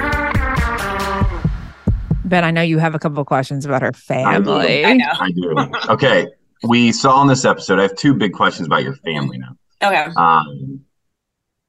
Ben, 2.31 2.45
I 2.45 2.51
know 2.51 2.61
you 2.61 2.79
have 2.79 2.95
a 2.95 2.99
couple 2.99 3.19
of 3.19 3.27
questions 3.27 3.65
about 3.65 3.81
her 3.81 3.89
I 3.89 3.91
do. 3.91 3.97
family. 3.97 4.85
I 4.85 5.31
do. 5.31 5.55
Okay. 5.89 6.27
We 6.63 6.93
saw 6.93 7.21
in 7.21 7.27
this 7.27 7.43
episode, 7.43 7.77
I 7.77 7.81
have 7.81 7.95
two 7.95 8.13
big 8.13 8.33
questions 8.33 8.67
about 8.67 8.83
your 8.83 8.95
family 8.95 9.37
now. 9.37 9.57
Okay. 9.83 10.11
Um, 10.15 10.79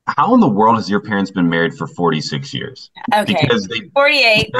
how 0.06 0.34
in 0.34 0.40
the 0.40 0.48
world 0.48 0.76
has 0.76 0.88
your 0.88 1.00
parents 1.00 1.30
been 1.30 1.48
married 1.48 1.74
for 1.74 1.86
46 1.86 2.54
years? 2.54 2.90
Okay. 3.12 3.36
Because 3.40 3.66
they, 3.66 3.80
48. 3.92 4.54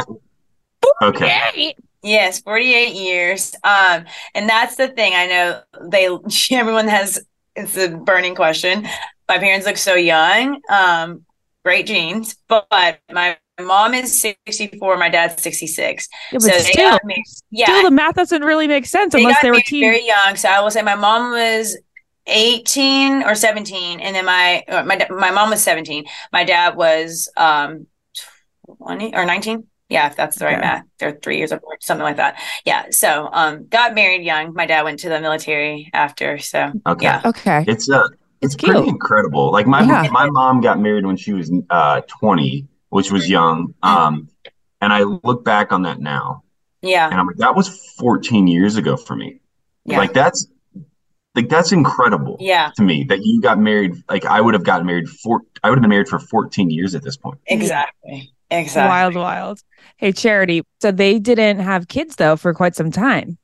okay. 1.03 1.75
Yes, 2.03 2.41
48 2.41 2.95
years. 2.95 3.55
Um, 3.62 4.05
and 4.35 4.49
that's 4.49 4.75
the 4.75 4.88
thing. 4.88 5.12
I 5.15 5.27
know 5.27 5.61
they 5.83 6.09
everyone 6.57 6.88
has 6.88 7.25
it's 7.55 7.77
a 7.77 7.91
burning 7.91 8.35
question. 8.35 8.88
My 9.29 9.38
parents 9.38 9.67
look 9.67 9.77
so 9.77 9.95
young. 9.95 10.61
Um, 10.69 11.25
great 11.65 11.87
genes, 11.87 12.37
but 12.49 12.67
my 13.12 13.37
mom 13.61 13.95
is 13.95 14.21
64, 14.21 14.97
my 14.97 15.09
dad's 15.09 15.43
66. 15.43 16.09
Yeah, 16.33 16.38
but 16.38 16.43
so 16.43 16.49
they 16.49 16.62
still, 16.73 16.91
got 16.91 17.05
me. 17.05 17.23
Yeah. 17.51 17.67
still, 17.67 17.83
the 17.83 17.91
math 17.91 18.15
doesn't 18.15 18.43
really 18.43 18.67
make 18.67 18.87
sense 18.87 19.12
they 19.12 19.21
unless 19.23 19.41
they 19.43 19.51
were 19.51 19.55
married 19.55 19.67
teen. 19.67 19.81
very 19.83 20.07
young. 20.07 20.37
So 20.37 20.49
I 20.49 20.61
will 20.61 20.71
say 20.71 20.83
my 20.83 20.95
mom 20.95 21.33
was 21.33 21.77
18 22.27 23.25
or 23.25 23.35
17 23.35 24.01
and 24.01 24.15
then 24.15 24.25
my 24.25 24.62
uh, 24.69 24.85
my 24.85 25.07
my 25.11 25.31
mom 25.31 25.51
was 25.51 25.62
17. 25.62 26.05
My 26.33 26.45
dad 26.45 26.77
was 26.77 27.29
um 27.37 27.87
20 28.79 29.15
or 29.15 29.25
19. 29.25 29.67
Yeah, 29.88 30.07
if 30.07 30.17
that's 30.17 30.38
the 30.38 30.47
right 30.47 30.55
Okay. 30.57 30.61
math. 30.62 30.85
They're 30.99 31.19
3 31.23 31.37
years 31.37 31.53
apart, 31.53 31.83
something 31.83 32.05
like 32.05 32.17
that. 32.17 32.41
Yeah, 32.65 32.87
so 32.91 33.29
um 33.33 33.67
got 33.69 33.95
married 33.95 34.23
young. 34.25 34.55
My 34.55 34.67
dad 34.67 34.83
went 34.83 35.01
to 35.01 35.09
the 35.11 35.21
military 35.21 35.91
after, 35.93 36.38
so 36.38 36.73
Okay. 36.87 37.05
yeah. 37.05 37.21
Okay. 37.25 37.65
It's 37.69 37.91
uh 37.91 38.07
it's, 38.41 38.55
cute. 38.57 38.73
pretty 38.73 38.88
incredible. 38.88 39.53
Like 39.53 39.67
my 39.67 39.81
Yeah. 39.83 40.09
my 40.11 40.29
mom 40.31 40.61
got 40.62 40.81
married 40.81 41.05
when 41.05 41.17
she 41.17 41.33
was 41.33 41.53
uh 41.71 42.01
20, 42.21 42.67
which 42.93 43.11
was 43.11 43.29
young. 43.29 43.75
Um 43.83 44.29
and 44.81 44.93
I 44.93 45.03
look 45.05 45.45
back 45.45 45.73
on 45.73 45.83
that 45.83 45.99
now 46.01 46.43
Yeah. 46.83 47.09
and 47.11 47.19
I'm 47.19 47.27
like 47.27 47.37
that 47.39 47.57
was 47.57 47.69
14 47.99 48.47
years 48.47 48.77
ago 48.77 48.97
for 48.97 49.17
me. 49.17 49.41
Yeah. 49.85 49.99
Like 49.99 50.13
that's 50.13 50.47
like 51.35 51.49
that's 51.49 51.73
incredible 51.73 52.37
Yeah. 52.39 52.71
to 52.77 52.83
me 52.83 53.05
that 53.05 53.21
you 53.25 53.41
got 53.41 53.59
married 53.59 53.95
like 54.11 54.27
I 54.27 54.41
would 54.41 54.55
have 54.55 54.65
gotten 54.65 54.87
married 54.87 55.09
for 55.09 55.41
I 55.63 55.71
would 55.71 55.79
have 55.79 55.83
been 55.83 55.89
married 55.91 56.09
for 56.09 56.19
14 56.19 56.71
years 56.71 56.95
at 56.95 57.03
this 57.03 57.17
point. 57.17 57.39
Exactly. 57.47 58.31
Exactly. 58.51 58.89
Wild, 58.89 59.15
wild. 59.15 59.61
Hey, 59.97 60.13
Charity. 60.13 60.63
So 60.83 60.93
they 60.93 61.19
didn't 61.19 61.61
have 61.61 61.89
kids 61.89 62.17
though 62.17 62.37
for 62.37 62.53
quite 62.53 62.77
some 62.77 62.91
time. 62.91 63.39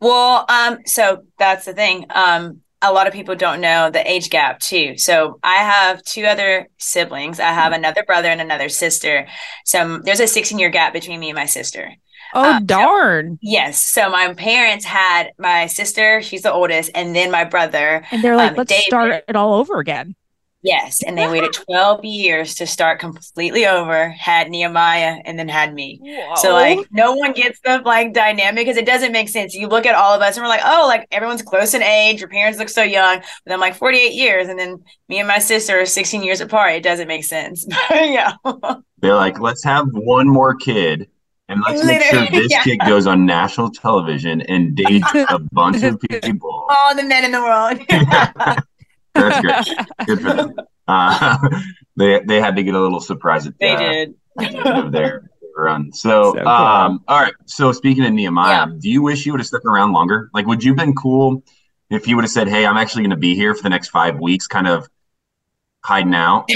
Well, 0.00 0.44
um, 0.48 0.78
so 0.86 1.22
that's 1.38 1.64
the 1.66 1.72
thing. 1.72 2.06
Um, 2.10 2.60
a 2.82 2.92
lot 2.92 3.06
of 3.06 3.12
people 3.12 3.34
don't 3.36 3.60
know 3.60 3.90
the 3.90 4.10
age 4.10 4.30
gap 4.30 4.58
too. 4.60 4.96
So 4.96 5.38
I 5.42 5.56
have 5.56 6.02
two 6.04 6.24
other 6.24 6.68
siblings. 6.78 7.38
I 7.38 7.52
have 7.52 7.72
another 7.72 8.02
brother 8.04 8.28
and 8.28 8.40
another 8.40 8.68
sister. 8.68 9.26
So 9.66 9.98
there's 10.02 10.20
a 10.20 10.26
16 10.26 10.58
year 10.58 10.70
gap 10.70 10.92
between 10.92 11.20
me 11.20 11.28
and 11.30 11.36
my 11.36 11.46
sister. 11.46 11.92
Oh 12.32 12.42
Um, 12.52 12.62
so- 12.62 12.66
darn! 12.66 13.38
Yes. 13.42 13.82
So 13.82 14.08
my 14.08 14.32
parents 14.34 14.84
had 14.84 15.32
my 15.38 15.66
sister, 15.66 16.22
she's 16.22 16.42
the 16.42 16.52
oldest, 16.52 16.90
and 16.94 17.14
then 17.14 17.30
my 17.30 17.44
brother. 17.44 18.04
And 18.12 18.22
they're 18.22 18.36
like, 18.36 18.52
um, 18.52 18.56
let's 18.56 18.70
David. 18.70 18.84
start 18.84 19.24
it 19.28 19.36
all 19.36 19.54
over 19.54 19.78
again. 19.80 20.14
Yes. 20.62 21.02
And 21.02 21.16
they 21.16 21.26
waited 21.26 21.52
12 21.68 22.04
years 22.04 22.54
to 22.56 22.66
start 22.66 23.00
completely 23.00 23.66
over, 23.66 24.10
had 24.10 24.50
Nehemiah, 24.50 25.20
and 25.24 25.38
then 25.38 25.48
had 25.48 25.74
me. 25.74 26.00
So 26.36 26.52
like 26.52 26.86
no 26.90 27.14
one 27.14 27.32
gets 27.32 27.60
the 27.60 27.80
like 27.84 28.12
dynamic 28.12 28.66
because 28.66 28.76
it 28.76 28.86
doesn't 28.86 29.12
make 29.12 29.28
sense. 29.28 29.54
You 29.54 29.68
look 29.68 29.86
at 29.86 29.94
all 29.94 30.12
of 30.14 30.20
us 30.20 30.36
and 30.36 30.44
we're 30.44 30.48
like, 30.48 30.62
oh, 30.64 30.84
like 30.86 31.06
everyone's 31.10 31.42
close 31.42 31.74
in 31.74 31.82
age. 31.82 32.20
Your 32.20 32.28
parents 32.28 32.58
look 32.58 32.68
so 32.68 32.82
young. 32.82 33.22
But 33.44 33.54
I'm 33.54 33.60
like 33.60 33.74
48 33.74 34.12
years, 34.12 34.48
and 34.48 34.58
then 34.58 34.82
me 35.08 35.18
and 35.18 35.28
my 35.28 35.38
sister 35.38 35.80
are 35.80 35.86
16 35.86 36.22
years 36.22 36.40
apart. 36.40 36.74
It 36.74 36.82
doesn't 36.82 37.08
make 37.08 37.24
sense. 37.24 37.66
yeah. 37.90 38.34
They're 38.98 39.14
like, 39.14 39.40
let's 39.40 39.64
have 39.64 39.86
one 39.92 40.28
more 40.28 40.54
kid 40.54 41.08
and 41.50 41.62
let's 41.66 41.84
make 41.84 42.02
sure 42.02 42.26
this 42.30 42.50
yeah. 42.50 42.62
kid 42.62 42.78
goes 42.86 43.06
on 43.06 43.26
national 43.26 43.70
television 43.70 44.40
and 44.42 44.76
dates 44.76 45.06
a 45.14 45.38
bunch 45.38 45.82
of 45.82 46.00
people. 46.00 46.66
All 46.70 46.94
the 46.94 47.02
men 47.02 47.24
in 47.24 47.32
the 47.32 47.40
world. 47.40 48.66
That's 49.28 49.66
good. 49.66 49.86
Good 50.06 50.20
for 50.20 50.32
them. 50.34 50.54
Uh, 50.88 51.38
they 51.96 52.20
they 52.20 52.40
had 52.40 52.56
to 52.56 52.62
get 52.62 52.74
a 52.74 52.80
little 52.80 53.00
surprise 53.00 53.46
at 53.46 53.54
they 53.60 53.74
uh, 53.74 53.78
did. 53.78 54.14
end 54.40 54.56
of 54.66 54.92
their 54.92 55.30
run. 55.56 55.92
So, 55.92 56.32
So 56.34 56.38
cool. 56.38 56.48
um, 56.48 57.04
all 57.06 57.20
right. 57.20 57.34
So 57.46 57.72
speaking 57.72 58.04
of 58.04 58.12
Nehemiah, 58.12 58.66
do 58.78 58.88
you 58.90 59.02
wish 59.02 59.26
you 59.26 59.32
would 59.32 59.40
have 59.40 59.46
stuck 59.46 59.64
around 59.64 59.92
longer? 59.92 60.30
Like, 60.32 60.46
would 60.46 60.64
you 60.64 60.72
have 60.72 60.78
been 60.78 60.94
cool 60.94 61.42
if 61.90 62.08
you 62.08 62.16
would 62.16 62.24
have 62.24 62.30
said, 62.30 62.48
"Hey, 62.48 62.64
I'm 62.66 62.76
actually 62.76 63.02
going 63.02 63.10
to 63.10 63.16
be 63.16 63.34
here 63.34 63.54
for 63.54 63.62
the 63.62 63.68
next 63.70 63.88
five 63.88 64.18
weeks," 64.18 64.46
kind 64.46 64.66
of 64.66 64.88
hiding 65.84 66.14
out? 66.14 66.48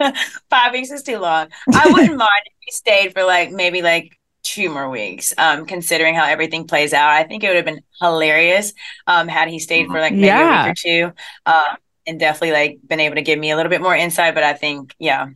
Five 0.48 0.72
weeks 0.72 0.90
is 0.90 1.02
too 1.02 1.18
long. 1.18 1.48
I 1.74 1.90
wouldn't 1.90 2.16
mind 2.16 2.42
if 2.46 2.52
you 2.66 2.70
stayed 2.72 3.12
for 3.12 3.24
like 3.24 3.50
maybe 3.50 3.82
like 3.82 4.17
two 4.42 4.70
more 4.70 4.88
weeks. 4.88 5.34
Um, 5.36 5.66
considering 5.66 6.14
how 6.14 6.24
everything 6.24 6.66
plays 6.66 6.92
out, 6.92 7.10
I 7.10 7.24
think 7.24 7.44
it 7.44 7.48
would 7.48 7.56
have 7.56 7.64
been 7.64 7.82
hilarious. 8.00 8.72
Um, 9.06 9.28
had 9.28 9.48
he 9.48 9.58
stayed 9.58 9.86
for 9.88 10.00
like 10.00 10.12
maybe 10.12 10.28
a 10.28 10.64
week 10.64 10.72
or 10.72 10.74
two. 10.74 11.12
Um, 11.46 11.76
and 12.06 12.18
definitely 12.18 12.52
like 12.52 12.78
been 12.86 13.00
able 13.00 13.16
to 13.16 13.22
give 13.22 13.38
me 13.38 13.50
a 13.50 13.56
little 13.56 13.70
bit 13.70 13.82
more 13.82 13.94
insight. 13.94 14.34
But 14.34 14.42
I 14.42 14.54
think, 14.54 14.94
yeah, 14.98 15.28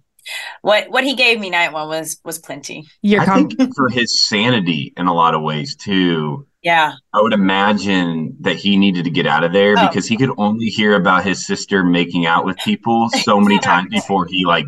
what 0.62 0.90
what 0.90 1.04
he 1.04 1.14
gave 1.14 1.38
me 1.38 1.50
night 1.50 1.72
one 1.72 1.88
was 1.88 2.18
was 2.24 2.38
plenty. 2.38 2.86
You're 3.02 3.22
I 3.22 3.26
think 3.26 3.74
for 3.74 3.88
his 3.88 4.20
sanity 4.20 4.92
in 4.96 5.06
a 5.06 5.14
lot 5.14 5.34
of 5.34 5.42
ways 5.42 5.76
too. 5.76 6.46
Yeah, 6.62 6.92
I 7.12 7.20
would 7.20 7.33
imagine 7.33 8.37
that 8.40 8.57
he 8.57 8.77
needed 8.77 9.05
to 9.05 9.11
get 9.11 9.27
out 9.27 9.42
of 9.42 9.53
there 9.53 9.75
Oh. 9.77 9.88
because 9.88 10.07
he 10.07 10.16
could 10.16 10.31
only 10.38 10.66
hear 10.66 10.94
about 10.94 11.25
his 11.25 11.44
sister 11.44 11.83
making 11.83 12.25
out 12.27 12.44
with 12.44 12.57
people 12.59 13.09
so 13.25 13.40
many 13.40 13.59
times 13.59 13.88
before 13.90 14.27
he 14.27 14.44
like 14.46 14.64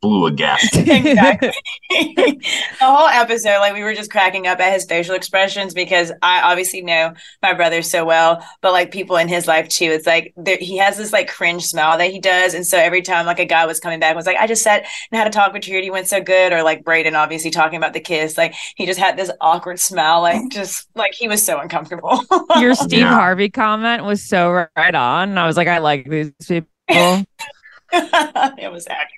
blew 0.00 0.26
a 0.26 0.30
gasket. 0.32 0.88
exactly. 0.88 1.52
the 1.90 2.40
whole 2.80 3.08
episode, 3.08 3.58
like 3.58 3.74
we 3.74 3.82
were 3.82 3.94
just 3.94 4.10
cracking 4.10 4.46
up 4.46 4.58
at 4.60 4.72
his 4.72 4.84
facial 4.86 5.14
expressions 5.14 5.74
because 5.74 6.12
I 6.22 6.40
obviously 6.42 6.80
know 6.80 7.12
my 7.42 7.52
brother 7.52 7.82
so 7.82 8.04
well, 8.04 8.42
but 8.62 8.72
like 8.72 8.90
people 8.90 9.16
in 9.16 9.28
his 9.28 9.46
life 9.46 9.68
too. 9.68 9.86
It's 9.86 10.06
like 10.06 10.32
there, 10.36 10.56
he 10.58 10.78
has 10.78 10.96
this 10.96 11.12
like 11.12 11.28
cringe 11.28 11.64
smile 11.66 11.98
that 11.98 12.10
he 12.10 12.20
does, 12.20 12.54
and 12.54 12.66
so 12.66 12.78
every 12.78 13.02
time 13.02 13.26
like 13.26 13.38
a 13.38 13.44
guy 13.44 13.66
was 13.66 13.80
coming 13.80 14.00
back, 14.00 14.10
and 14.10 14.16
was 14.16 14.26
like, 14.26 14.38
"I 14.38 14.46
just 14.46 14.62
sat 14.62 14.86
and 15.10 15.18
had 15.18 15.26
a 15.26 15.30
talk 15.30 15.52
with 15.52 15.62
Charity, 15.62 15.90
went 15.90 16.08
so 16.08 16.22
good," 16.22 16.52
or 16.52 16.62
like 16.62 16.84
Brayden, 16.84 17.14
obviously 17.18 17.50
talking 17.50 17.76
about 17.76 17.92
the 17.92 18.00
kiss, 18.00 18.38
like 18.38 18.54
he 18.76 18.86
just 18.86 18.98
had 19.00 19.16
this 19.16 19.30
awkward 19.40 19.78
smile, 19.78 20.20
like 20.22 20.40
just 20.50 20.88
like 20.94 21.12
he 21.14 21.28
was 21.28 21.33
so 21.42 21.58
uncomfortable. 21.60 22.20
Your 22.56 22.74
Steve 22.74 23.00
Yeah. 23.00 23.14
Harvey 23.14 23.48
comment 23.50 24.04
was 24.04 24.22
so 24.22 24.66
right 24.76 24.94
on. 24.94 25.38
I 25.38 25.46
was 25.46 25.56
like, 25.56 25.68
I 25.68 25.78
like 25.78 26.08
these 26.08 26.32
people. 26.46 26.66
it 27.92 28.72
was 28.72 28.86
accurate. 28.86 29.10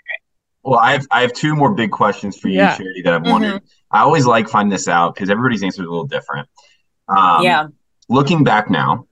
Well, 0.62 0.78
I 0.80 0.92
have 0.92 1.06
I 1.10 1.20
have 1.22 1.32
two 1.32 1.54
more 1.54 1.74
big 1.74 1.90
questions 1.92 2.36
for 2.38 2.48
you, 2.48 2.56
Yeah. 2.58 2.76
Charity, 2.76 3.02
that 3.02 3.14
I've 3.14 3.22
wondered. 3.26 3.62
I 3.90 4.00
always 4.00 4.26
like 4.26 4.48
finding 4.48 4.70
this 4.70 4.88
out 4.88 5.14
because 5.14 5.30
everybody's 5.30 5.62
answer 5.62 5.82
is 5.82 5.86
a 5.86 5.90
little 5.90 6.06
different. 6.06 6.48
Um, 7.08 7.42
yeah. 7.42 7.68
Looking 8.08 8.42
back 8.44 8.68
now 8.70 9.06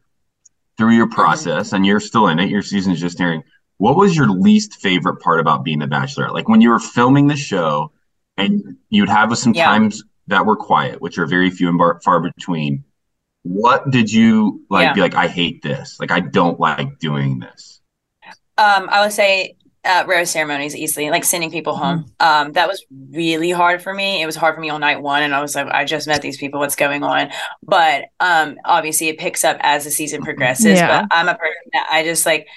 through 0.77 0.91
your 0.97 1.09
process, 1.09 1.73
and 1.73 1.87
you're 1.87 2.01
still 2.01 2.27
in 2.29 2.39
it, 2.41 2.49
your 2.51 2.63
season's 2.63 3.01
just 3.01 3.21
airing. 3.21 3.43
What 3.79 3.97
was 3.97 4.17
your 4.17 4.29
least 4.29 4.75
favorite 4.81 5.17
part 5.21 5.39
about 5.41 5.63
being 5.65 5.79
the 5.79 5.87
Bachelor? 5.87 6.31
Like 6.31 6.49
when 6.49 6.61
you 6.61 6.71
were 6.71 6.81
filming 6.81 7.29
the 7.29 7.37
show, 7.37 7.93
and 8.37 8.77
you'd 8.89 9.09
have 9.09 9.37
some 9.39 9.55
Yeah. 9.55 9.67
times 9.67 10.03
that 10.27 10.45
were 10.47 10.57
quiet, 10.57 11.01
which 11.01 11.19
are 11.19 11.27
very 11.27 11.51
few 11.51 11.69
and 11.69 11.79
bar- 11.79 12.01
far 12.05 12.19
between. 12.21 12.83
What 13.45 13.91
did 13.91 14.13
you 14.13 14.65
like? 14.69 14.85
Yeah. 14.85 14.93
Be 14.95 15.01
like, 15.01 15.15
I 15.15 15.29
hate 15.29 15.63
this. 15.63 15.99
Like 16.01 16.11
I 16.11 16.21
don't 16.21 16.59
like 16.59 16.99
doing 16.99 17.39
this. 17.39 17.81
Um, 18.57 18.89
I 18.91 19.03
would 19.03 19.13
say 19.13 19.57
uh, 19.85 20.05
rose 20.07 20.31
ceremonies 20.31 20.75
easily, 20.75 21.11
like 21.11 21.25
sending 21.25 21.51
people 21.51 21.77
home. 21.77 22.07
Um, 22.21 22.53
that 22.53 22.69
was 22.69 22.85
really 23.11 23.51
hard 23.51 23.83
for 23.83 23.93
me. 23.93 24.23
It 24.23 24.27
was 24.27 24.35
hard 24.35 24.55
for 24.55 24.61
me 24.61 24.71
on 24.71 24.81
night 24.81 25.03
one, 25.03 25.23
and 25.23 25.35
I 25.35 25.43
was 25.43 25.55
like, 25.55 25.67
I 25.67 25.85
just 25.85 26.07
met 26.07 26.23
these 26.23 26.39
people. 26.39 26.59
What's 26.59 26.77
going 26.77 27.03
on? 27.03 27.31
But 27.63 28.07
um, 28.19 28.57
obviously, 28.65 29.09
it 29.09 29.19
picks 29.19 29.45
up 29.45 29.59
as 29.61 29.85
the 29.85 29.91
season 29.91 30.23
progresses. 30.23 30.79
Yeah. 30.79 31.03
But 31.03 31.09
I'm 31.17 31.29
a 31.29 31.35
person 31.35 31.63
that 31.75 31.87
I 31.91 32.03
just 32.03 32.25
like, 32.25 32.49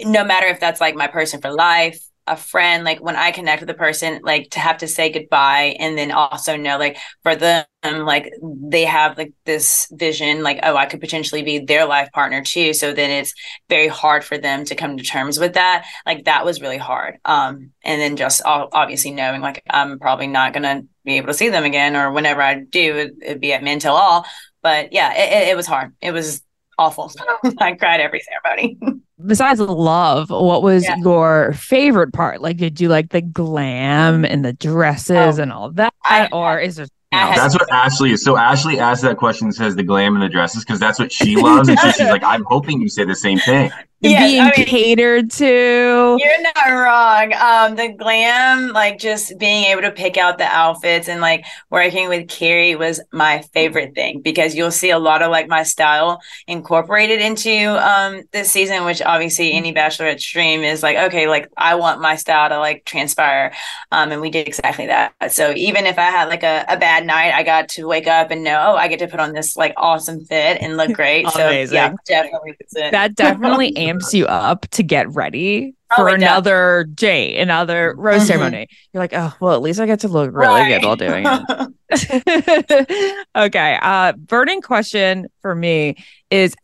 no 0.00 0.24
matter 0.24 0.46
if 0.46 0.60
that's 0.60 0.80
like 0.80 0.94
my 0.94 1.08
person 1.08 1.40
for 1.42 1.52
life, 1.52 2.02
a 2.26 2.36
friend, 2.36 2.84
like 2.84 3.02
when 3.02 3.16
I 3.16 3.32
connect 3.32 3.60
with 3.60 3.70
a 3.70 3.74
person, 3.74 4.20
like 4.22 4.50
to 4.50 4.60
have 4.60 4.78
to 4.78 4.88
say 4.88 5.10
goodbye, 5.10 5.76
and 5.78 5.98
then 5.98 6.12
also 6.12 6.56
know, 6.56 6.78
like 6.78 6.96
for 7.22 7.34
them, 7.34 7.64
like 7.82 8.32
they 8.42 8.84
have 8.84 9.18
like 9.18 9.32
this 9.44 9.88
vision, 9.92 10.42
like 10.42 10.60
oh, 10.62 10.76
I 10.76 10.86
could 10.86 11.00
potentially 11.00 11.42
be 11.42 11.58
their 11.58 11.84
life 11.86 12.10
partner 12.12 12.42
too. 12.42 12.74
So 12.74 12.92
then 12.92 13.10
it's 13.10 13.34
very 13.68 13.88
hard 13.88 14.24
for 14.24 14.38
them 14.38 14.64
to 14.66 14.74
come 14.74 14.96
to 14.96 15.04
terms 15.04 15.38
with 15.38 15.54
that. 15.54 15.84
Like 16.06 16.24
that 16.24 16.44
was 16.44 16.60
really 16.60 16.78
hard. 16.78 17.18
Um, 17.24 17.72
and 17.84 18.00
then 18.00 18.16
just 18.16 18.42
obviously 18.44 19.10
knowing 19.10 19.40
like 19.40 19.62
I'm 19.68 19.98
probably 19.98 20.28
not 20.28 20.52
gonna 20.52 20.82
be 21.04 21.16
able 21.16 21.28
to 21.28 21.34
see 21.34 21.48
them 21.48 21.64
again, 21.64 21.96
or 21.96 22.12
whenever 22.12 22.40
I 22.42 22.60
do, 22.60 22.96
it, 22.96 23.12
it'd 23.22 23.40
be 23.40 23.52
at 23.52 23.62
Men 23.64 23.80
Tell 23.80 23.96
All. 23.96 24.24
But 24.62 24.92
yeah, 24.92 25.12
it, 25.14 25.48
it 25.48 25.56
was 25.56 25.66
hard. 25.66 25.94
It 26.00 26.12
was 26.12 26.42
awful. 26.82 27.12
I 27.58 27.72
cried 27.74 28.00
every 28.00 28.20
ceremony. 28.20 28.78
Besides 29.24 29.60
love, 29.60 30.30
what 30.30 30.62
was 30.62 30.84
Yeah. 30.84 30.96
your 30.98 31.52
favorite 31.52 32.12
part? 32.12 32.42
Like, 32.42 32.56
did 32.56 32.80
you 32.80 32.88
like 32.88 33.10
the 33.10 33.20
glam 33.22 34.24
and 34.24 34.44
the 34.44 34.52
dresses 34.52 35.38
oh, 35.38 35.42
and 35.42 35.52
all 35.52 35.70
that, 35.72 35.94
I, 36.04 36.28
or 36.32 36.58
is 36.58 36.76
there? 36.76 36.86
That's 37.12 37.54
what 37.54 37.70
Ashley 37.70 38.12
is. 38.12 38.24
So 38.24 38.36
Ashley 38.38 38.80
asked 38.80 39.02
that 39.02 39.18
question 39.18 39.52
says 39.52 39.76
the 39.76 39.82
glam 39.82 40.14
and 40.14 40.22
the 40.22 40.30
dresses 40.30 40.64
because 40.64 40.80
that's 40.80 40.98
what 40.98 41.12
she 41.12 41.36
loves. 41.36 41.68
And 41.68 41.78
so 41.78 41.90
she's 41.90 42.08
like, 42.08 42.24
I'm 42.24 42.44
hoping 42.44 42.80
you 42.80 42.88
say 42.88 43.04
the 43.04 43.14
same 43.14 43.38
thing. 43.38 43.70
Yes, 44.10 44.30
being 44.30 44.40
I 44.42 44.52
mean- 44.56 44.66
catered 44.66 45.30
to. 45.32 46.16
You're 46.20 46.42
not 46.42 46.66
wrong. 46.66 47.32
Um, 47.34 47.76
the 47.76 47.88
glam, 47.96 48.68
like 48.72 48.98
just 48.98 49.38
being 49.38 49.64
able 49.64 49.82
to 49.82 49.90
pick 49.92 50.16
out 50.16 50.38
the 50.38 50.44
outfits 50.44 51.08
and 51.08 51.20
like 51.20 51.44
working 51.70 52.08
with 52.08 52.28
Carrie 52.28 52.74
was 52.74 53.00
my 53.12 53.42
favorite 53.54 53.94
thing 53.94 54.20
because 54.20 54.54
you'll 54.54 54.70
see 54.70 54.90
a 54.90 54.98
lot 54.98 55.22
of 55.22 55.30
like 55.30 55.48
my 55.48 55.62
style 55.62 56.20
incorporated 56.48 57.20
into 57.20 57.50
um 57.80 58.22
this 58.32 58.50
season, 58.50 58.84
which 58.84 59.00
obviously 59.02 59.52
any 59.52 59.72
bachelorette 59.72 60.20
stream 60.20 60.62
is 60.62 60.82
like, 60.82 60.96
okay, 60.96 61.28
like 61.28 61.48
I 61.56 61.76
want 61.76 62.00
my 62.00 62.16
style 62.16 62.48
to 62.48 62.58
like 62.58 62.84
transpire. 62.84 63.52
Um, 63.92 64.10
and 64.12 64.20
we 64.20 64.30
did 64.30 64.48
exactly 64.48 64.86
that. 64.86 65.14
So 65.32 65.52
even 65.54 65.86
if 65.86 65.98
I 65.98 66.10
had 66.10 66.28
like 66.28 66.42
a, 66.42 66.64
a 66.68 66.76
bad 66.76 67.06
night, 67.06 67.32
I 67.34 67.42
got 67.42 67.68
to 67.70 67.86
wake 67.86 68.06
up 68.08 68.30
and 68.30 68.42
know, 68.42 68.72
oh, 68.72 68.76
I 68.76 68.88
get 68.88 68.98
to 69.00 69.06
put 69.08 69.20
on 69.20 69.32
this 69.32 69.56
like 69.56 69.74
awesome 69.76 70.24
fit 70.24 70.58
and 70.60 70.76
look 70.76 70.92
great. 70.94 71.28
so 71.28 71.46
Amazing. 71.46 71.74
yeah, 71.76 71.94
definitely. 72.06 72.56
That 72.72 73.14
definitely 73.14 73.68
amps 73.92 74.14
you 74.14 74.26
up 74.26 74.66
to 74.70 74.82
get 74.82 75.08
ready 75.14 75.74
Oh, 75.90 75.96
for 75.96 76.08
another 76.08 76.84
day, 76.94 77.36
another 77.38 77.94
rose 77.98 78.22
Mhm. 78.22 78.26
ceremony. 78.26 78.68
You're 78.92 79.02
like, 79.02 79.12
oh, 79.12 79.34
well, 79.40 79.54
at 79.54 79.60
least 79.60 79.78
I 79.78 79.84
get 79.86 80.00
to 80.00 80.08
look 80.08 80.30
really 80.32 80.66
good 80.66 80.82
while 80.84 80.96
doing 80.96 81.26
it. 81.26 83.18
okay. 83.36 83.78
Uh, 83.82 84.12
burning 84.12 84.62
question 84.62 85.26
for 85.42 85.54
me 85.54 85.96
is 86.30 86.54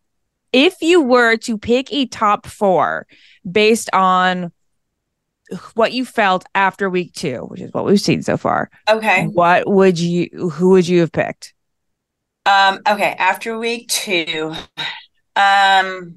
if 0.54 0.76
you 0.80 1.02
were 1.02 1.36
to 1.38 1.58
pick 1.58 1.92
a 1.92 2.06
top 2.06 2.46
four 2.46 3.06
based 3.50 3.90
on 3.92 4.50
what 5.74 5.92
you 5.92 6.06
felt 6.06 6.46
after 6.54 6.88
week 6.88 7.12
two, 7.12 7.40
which 7.48 7.60
is 7.60 7.70
what 7.74 7.84
we've 7.84 8.00
seen 8.00 8.22
so 8.22 8.38
far, 8.38 8.70
Okay. 8.88 9.26
what 9.26 9.68
would 9.68 9.98
you, 9.98 10.28
who 10.52 10.70
would 10.70 10.88
you 10.88 11.00
have 11.00 11.12
picked? 11.12 11.52
Um, 12.46 12.80
okay, 12.88 13.14
after 13.18 13.58
week 13.58 13.88
two, 13.88 14.54
um, 15.36 16.16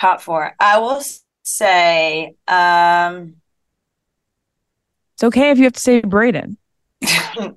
top 0.00 0.20
four. 0.20 0.54
I 0.58 0.78
will 0.78 1.02
say, 1.42 2.34
um, 2.48 3.36
It's 5.14 5.24
okay 5.24 5.50
if 5.50 5.58
you 5.58 5.64
have 5.64 5.74
to 5.74 5.80
say 5.80 6.02
Brayden. 6.02 6.56
no. 7.38 7.54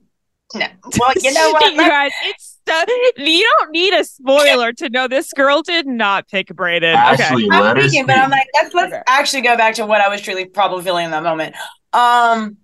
Well, 0.54 1.14
you 1.22 1.34
know 1.34 1.52
what? 1.54 1.74
you 1.74 1.78
guys, 1.78 2.12
it's 2.24 2.54
so, 2.68 2.84
you 3.18 3.50
don't 3.60 3.72
need 3.72 3.94
a 3.94 4.04
spoiler 4.04 4.72
to 4.74 4.90
know 4.90 5.08
this 5.08 5.34
girl 5.34 5.62
did 5.62 5.86
not 5.86 6.30
pick 6.30 6.48
Brayden. 6.48 6.96
Ashley, 6.96 7.46
okay. 7.48 7.60
let 7.60 7.76
her 7.76 7.82
thinking, 7.82 8.06
but 8.06 8.18
I'm 8.18 8.30
like, 8.30 8.48
let's 8.54 8.74
let's 8.74 8.96
actually 9.08 9.42
go 9.42 9.58
back 9.58 9.76
to 9.76 9.86
what 9.86 10.00
I 10.00 10.08
was 10.08 10.22
truly 10.22 10.46
probably 10.46 10.84
feeling 10.84 11.06
in 11.06 11.12
that 11.12 11.24
moment. 11.24 11.56
Um, 11.92 12.58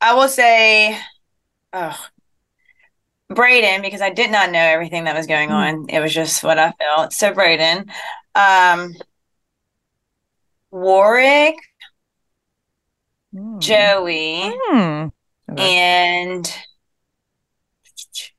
I 0.00 0.14
will 0.14 0.28
say, 0.28 0.98
oh, 1.72 1.96
Brayden, 3.30 3.82
because 3.82 4.00
I 4.00 4.10
did 4.10 4.32
not 4.32 4.50
know 4.50 4.58
everything 4.58 5.04
that 5.04 5.14
was 5.14 5.26
going 5.26 5.50
on. 5.50 5.86
It 5.88 6.00
was 6.00 6.12
just 6.12 6.42
what 6.42 6.58
I 6.58 6.72
felt. 6.72 7.12
So 7.12 7.32
Brayden, 7.32 7.88
um, 8.34 8.94
Warwick, 10.80 11.56
Joey, 13.58 14.52
Hmm. 14.68 15.08
and 15.56 16.54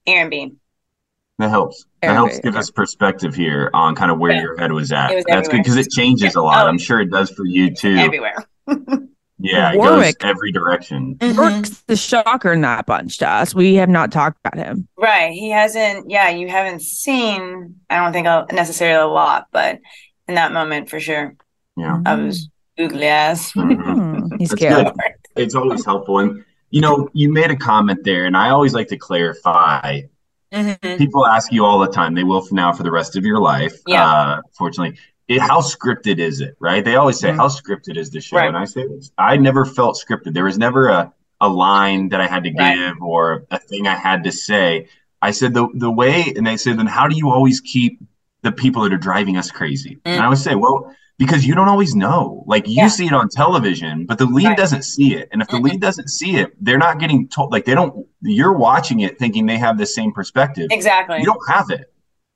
Aaron 0.06 0.30
Bean. 0.30 0.60
That 1.40 1.50
helps. 1.50 1.86
That 2.02 2.08
Aaron 2.08 2.16
helps 2.18 2.34
Bean, 2.40 2.42
give 2.52 2.56
us 2.56 2.72
perspective 2.72 3.36
here 3.36 3.70
on 3.74 3.96
kind 3.96 4.12
of 4.12 4.20
where 4.20 4.34
your 4.34 4.58
head 4.58 4.72
was 4.72 4.92
at. 4.92 5.14
Was 5.14 5.26
That's 5.28 5.48
good 5.48 5.58
because 5.64 5.78
it 5.78 5.90
changes 5.92 6.36
a 6.36 6.42
lot. 6.42 6.68
I'm 6.68 6.78
sure 6.80 7.00
it 7.02 7.12
does 7.12 7.30
for 7.30 7.46
you 7.46 7.74
too. 7.74 7.96
Everywhere. 7.96 8.36
Yeah, 9.40 9.72
it 9.74 9.78
Warwick. 9.78 10.18
goes 10.18 10.32
every 10.32 10.52
direction. 10.52 11.14
Brooks 11.14 11.84
the 11.86 11.96
shocker 11.96 12.54
in 12.54 12.62
that 12.62 12.88
bunch 12.88 13.20
to 13.20 13.30
us. 13.30 13.54
We 13.54 13.76
have 13.76 13.88
not 13.88 14.12
talked 14.12 14.40
about 14.44 14.58
him. 14.58 14.88
Right. 14.98 15.32
He 15.32 15.52
hasn't, 15.52 16.10
yeah, 16.10 16.30
you 16.30 16.48
haven't 16.48 16.82
seen, 16.82 17.76
I 17.88 17.98
don't 17.98 18.14
think 18.14 18.26
necessarily 18.52 19.04
a 19.04 19.06
lot, 19.14 19.46
but 19.52 19.78
in 20.28 20.34
that 20.34 20.54
moment 20.54 20.90
for 20.90 21.00
sure. 21.00 21.36
Yeah. 21.78 22.02
I 22.06 22.16
was 22.16 22.50
googly 22.78 23.06
ass. 23.06 23.52
Hmm, 23.56 24.28
He's 24.40 24.50
That's 24.50 24.60
cute. 24.62 24.72
good. 24.74 24.94
It's 25.36 25.56
always 25.56 25.86
helpful. 25.86 26.20
And 26.20 26.44
you 26.72 26.82
know, 26.82 27.08
you 27.14 27.32
made 27.32 27.50
a 27.52 27.56
comment 27.56 28.04
there, 28.04 28.26
and 28.26 28.36
I 28.36 28.50
always 28.50 28.74
like 28.74 28.90
to 28.90 28.98
clarify. 28.98 30.02
Mhm. 30.52 30.98
People 30.98 31.26
ask 31.26 31.52
you 31.52 31.64
all 31.66 31.80
the 31.80 31.88
time. 31.88 32.14
They 32.16 32.24
will 32.24 32.42
for 32.42 32.56
now 32.56 32.74
for 32.74 32.84
the 32.84 32.92
rest 32.92 33.16
of 33.16 33.24
your 33.24 33.40
life. 33.40 33.74
Yeah. 33.88 34.04
Uh, 34.06 34.42
fortunately, 34.58 34.98
it, 35.28 35.40
how 35.40 35.60
scripted 35.62 36.20
is 36.20 36.42
it? 36.42 36.56
Right? 36.60 36.84
They 36.84 36.96
always 36.96 37.20
say, 37.20 37.30
Mhm. 37.32 37.36
"How 37.38 37.48
scripted 37.48 37.96
is 37.98 38.10
the 38.10 38.20
show?" 38.22 38.38
Right. 38.38 38.48
And 38.48 38.58
I 38.58 38.66
say, 38.66 38.86
"I 39.18 39.38
never 39.38 39.64
felt 39.66 39.98
scripted. 40.04 40.34
There 40.34 40.46
was 40.46 40.58
never 40.58 40.88
a 40.90 41.14
a 41.40 41.48
line 41.48 42.10
that 42.10 42.20
I 42.20 42.26
had 42.28 42.44
to 42.46 42.52
Right. 42.54 42.76
give 42.76 42.96
or 43.02 43.46
a 43.52 43.60
thing 43.60 43.88
I 43.88 43.96
had 43.96 44.24
to 44.26 44.32
say." 44.32 44.88
I 45.22 45.32
said 45.32 45.54
the 45.54 45.68
the 45.74 45.92
way, 45.92 46.34
and 46.36 46.46
they 46.48 46.58
said, 46.58 46.80
"Then 46.80 46.88
how 46.88 47.08
do 47.08 47.16
you 47.16 47.30
always 47.30 47.60
keep 47.62 48.00
the 48.42 48.52
people 48.52 48.82
that 48.84 48.94
are 48.94 48.98
driving 49.10 49.38
us 49.38 49.52
crazy?" 49.52 50.00
And 50.06 50.22
I 50.22 50.28
would 50.28 50.38
say, 50.40 50.56
"Well." 50.56 50.94
Because 51.18 51.46
you 51.46 51.56
don't 51.56 51.68
always 51.68 51.96
know. 51.96 52.44
Like 52.46 52.68
you 52.68 52.76
Yeah. 52.76 52.88
see 52.90 53.08
it 53.08 53.14
on 53.14 53.28
television, 53.30 54.06
but 54.06 54.20
the 54.20 54.26
lead 54.26 54.56
doesn't 54.56 54.84
see 54.84 55.16
it. 55.16 55.30
And 55.32 55.42
if 55.42 55.48
the 55.48 55.58
lead 55.58 55.82
doesn't 55.82 56.10
see 56.10 56.36
it, 56.38 56.52
they're 56.64 56.78
not 56.78 57.00
getting 57.00 57.28
told. 57.28 57.52
Like 57.52 57.66
they 57.66 57.74
don't. 57.74 58.06
You're 58.22 58.54
watching 58.54 59.00
it 59.00 59.18
thinking 59.18 59.48
they 59.48 59.58
have 59.58 59.78
the 59.80 59.86
same 59.88 60.12
perspective. 60.14 60.68
Exactly. 60.70 61.18
You 61.20 61.26
don't 61.26 61.50
have 61.50 61.72
it. 61.72 61.92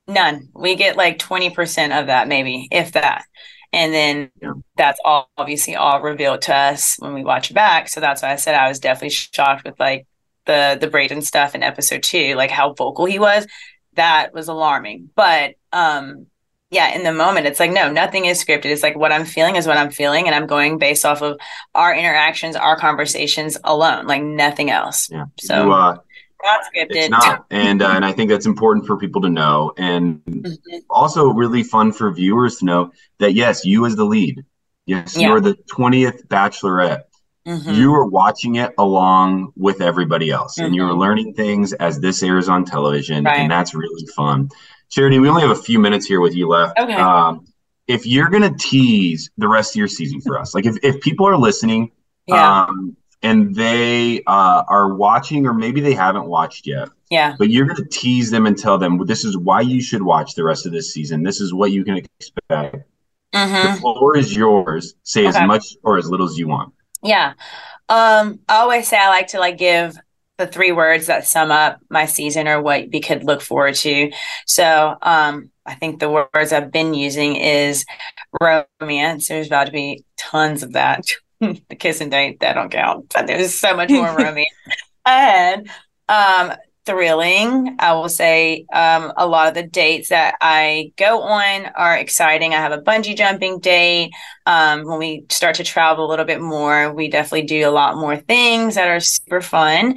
None. 0.08 0.48
We 0.52 0.74
get 0.74 0.96
like 0.96 1.18
20% 1.18 1.98
of 2.00 2.08
that, 2.08 2.26
maybe, 2.26 2.66
if 2.72 2.92
that. 2.92 3.24
And 3.72 3.94
then 3.94 4.30
that's 4.76 5.00
all 5.04 5.30
obviously 5.38 5.76
all 5.76 6.02
revealed 6.02 6.42
to 6.42 6.54
us 6.54 6.96
when 6.98 7.14
we 7.14 7.24
watch 7.24 7.50
it 7.50 7.54
back. 7.54 7.88
So 7.88 8.00
that's 8.00 8.20
why 8.20 8.32
I 8.32 8.36
said 8.36 8.54
I 8.56 8.68
was 8.68 8.80
definitely 8.80 9.10
shocked 9.10 9.64
with 9.64 9.78
like 9.78 10.06
the 10.44 10.76
the 10.80 10.88
Brayden 10.88 11.22
stuff 11.22 11.54
in 11.54 11.62
episode 11.62 12.02
two, 12.02 12.34
like 12.34 12.50
how 12.50 12.72
vocal 12.74 13.06
he 13.06 13.18
was. 13.20 13.46
That 13.94 14.34
was 14.34 14.48
alarming. 14.48 15.10
But 15.14 15.54
um 15.72 16.26
yeah, 16.72 16.94
in 16.96 17.04
the 17.04 17.12
moment, 17.12 17.46
it's 17.46 17.60
like, 17.60 17.70
no, 17.70 17.92
nothing 17.92 18.24
is 18.24 18.42
scripted. 18.42 18.64
It's 18.64 18.82
like 18.82 18.96
what 18.96 19.12
I'm 19.12 19.26
feeling 19.26 19.56
is 19.56 19.66
what 19.66 19.76
I'm 19.76 19.90
feeling, 19.90 20.26
and 20.26 20.34
I'm 20.34 20.46
going 20.46 20.78
based 20.78 21.04
off 21.04 21.20
of 21.20 21.38
our 21.74 21.94
interactions, 21.94 22.56
our 22.56 22.78
conversations 22.78 23.58
alone, 23.62 24.06
like 24.06 24.22
nothing 24.22 24.70
else. 24.70 25.10
Yeah. 25.10 25.26
So 25.38 25.66
You, 25.66 25.72
uh, 25.72 25.96
not 26.42 26.60
scripted. 26.62 26.86
It's 26.96 27.10
not, 27.10 27.44
and 27.50 27.82
uh, 27.82 27.90
and 27.90 28.06
I 28.06 28.12
think 28.12 28.30
that's 28.30 28.46
important 28.46 28.86
for 28.86 28.96
people 28.96 29.20
to 29.20 29.28
know, 29.28 29.72
and 29.76 30.22
Mm-hmm. 30.24 30.76
also 30.88 31.28
really 31.28 31.62
fun 31.62 31.92
for 31.92 32.10
viewers 32.10 32.56
to 32.56 32.64
know 32.64 32.90
that 33.18 33.34
yes, 33.34 33.66
you 33.66 33.84
as 33.84 33.94
the 33.94 34.04
lead, 34.04 34.42
yes, 34.86 35.14
Yeah. 35.16 35.28
you're 35.28 35.40
the 35.42 35.54
twentieth 35.68 36.26
Bachelorette. 36.28 37.02
Mhm. 37.46 37.74
You 37.74 37.92
are 37.94 38.06
watching 38.06 38.54
it 38.54 38.72
along 38.78 39.52
with 39.56 39.82
everybody 39.82 40.30
else, 40.30 40.58
and 40.58 40.74
you're 40.74 40.88
Mhm. 40.90 40.98
learning 40.98 41.34
things 41.34 41.72
as 41.74 42.00
this 42.00 42.22
airs 42.22 42.48
on 42.48 42.64
television, 42.64 43.24
Right. 43.24 43.40
and 43.40 43.50
that's 43.50 43.74
really 43.74 44.06
fun. 44.16 44.48
Charity, 44.92 45.18
we 45.18 45.28
only 45.28 45.40
have 45.40 45.50
a 45.50 45.54
few 45.62 45.78
minutes 45.78 46.04
here 46.06 46.20
with 46.20 46.34
you 46.34 46.46
left. 46.46 46.78
Okay. 46.78 46.92
Um, 46.94 47.46
if 47.88 48.06
you're 48.06 48.28
gonna 48.28 48.54
tease 48.58 49.30
the 49.38 49.48
rest 49.48 49.72
of 49.72 49.76
your 49.76 49.88
season 49.88 50.20
for 50.20 50.38
us, 50.38 50.54
like 50.54 50.66
if, 50.66 50.76
if 50.82 51.00
people 51.00 51.26
are 51.26 51.36
listening, 51.36 51.90
Yeah. 52.26 52.64
um, 52.64 52.94
and 53.22 53.54
they 53.54 54.22
uh, 54.26 54.64
are 54.68 54.94
watching, 54.94 55.46
or 55.46 55.54
maybe 55.54 55.80
they 55.80 55.94
haven't 55.94 56.26
watched 56.26 56.66
yet, 56.66 56.88
Yeah. 57.08 57.36
but 57.38 57.48
you're 57.48 57.64
going 57.64 57.76
to 57.76 57.86
tease 57.88 58.30
them 58.30 58.46
and 58.46 58.58
tell 58.58 58.76
them 58.78 58.98
this 59.06 59.24
is 59.24 59.38
why 59.38 59.62
you 59.62 59.80
should 59.80 60.02
watch 60.02 60.34
the 60.34 60.44
rest 60.44 60.66
of 60.66 60.72
this 60.72 60.92
season. 60.92 61.22
This 61.22 61.40
is 61.40 61.54
what 61.54 61.70
you 61.72 61.84
can 61.84 61.96
expect. 61.96 62.74
The 63.32 63.38
Mm-hmm. 63.38 63.78
floor 63.78 64.14
is 64.18 64.36
yours. 64.36 64.94
Say 65.04 65.26
Okay. 65.26 65.38
as 65.38 65.46
much 65.46 65.64
or 65.84 65.96
as 65.96 66.06
little 66.10 66.26
as 66.28 66.36
you 66.38 66.48
want. 66.48 66.74
Yeah. 67.02 67.32
Um, 67.88 68.40
I 68.48 68.56
always 68.58 68.88
say 68.88 68.98
I 68.98 69.08
like 69.08 69.28
to 69.28 69.38
like 69.38 69.56
give 69.56 69.96
the 70.42 70.52
three 70.52 70.72
words 70.72 71.06
that 71.06 71.26
sum 71.26 71.50
up 71.50 71.80
my 71.88 72.06
season 72.06 72.48
or 72.48 72.60
what 72.60 72.88
we 72.92 73.00
could 73.00 73.24
look 73.24 73.40
forward 73.40 73.74
to. 73.76 74.10
So 74.46 74.96
um, 75.00 75.50
I 75.64 75.74
think 75.74 76.00
the 76.00 76.10
words 76.10 76.52
I've 76.52 76.72
been 76.72 76.94
using 76.94 77.36
is 77.36 77.84
romance. 78.40 79.28
There's 79.28 79.46
about 79.46 79.66
to 79.66 79.72
be 79.72 80.04
tons 80.16 80.62
of 80.62 80.72
that. 80.72 81.04
the 81.40 81.76
kiss 81.76 82.00
and 82.00 82.10
date 82.10 82.40
that 82.40 82.54
don't 82.54 82.70
count. 82.70 83.12
But 83.14 83.26
there's 83.26 83.58
so 83.58 83.76
much 83.76 83.90
more 83.90 84.06
romance 84.16 84.50
ahead. 85.04 85.68
Um, 86.08 86.52
thrilling. 86.84 87.76
I 87.78 87.92
will 87.92 88.08
say 88.08 88.66
um, 88.72 89.12
a 89.16 89.26
lot 89.26 89.48
of 89.48 89.54
the 89.54 89.62
dates 89.62 90.08
that 90.08 90.34
I 90.40 90.92
go 90.96 91.22
on 91.22 91.66
are 91.76 91.96
exciting. 91.96 92.54
I 92.54 92.58
have 92.58 92.72
a 92.72 92.82
bungee 92.82 93.16
jumping 93.16 93.60
date. 93.60 94.12
Um, 94.46 94.84
when 94.84 94.98
we 94.98 95.24
start 95.30 95.56
to 95.56 95.64
travel 95.64 96.06
a 96.06 96.10
little 96.10 96.24
bit 96.24 96.40
more, 96.40 96.92
we 96.92 97.08
definitely 97.08 97.46
do 97.46 97.68
a 97.68 97.70
lot 97.70 97.96
more 97.96 98.16
things 98.16 98.74
that 98.74 98.88
are 98.88 99.00
super 99.00 99.40
fun. 99.40 99.94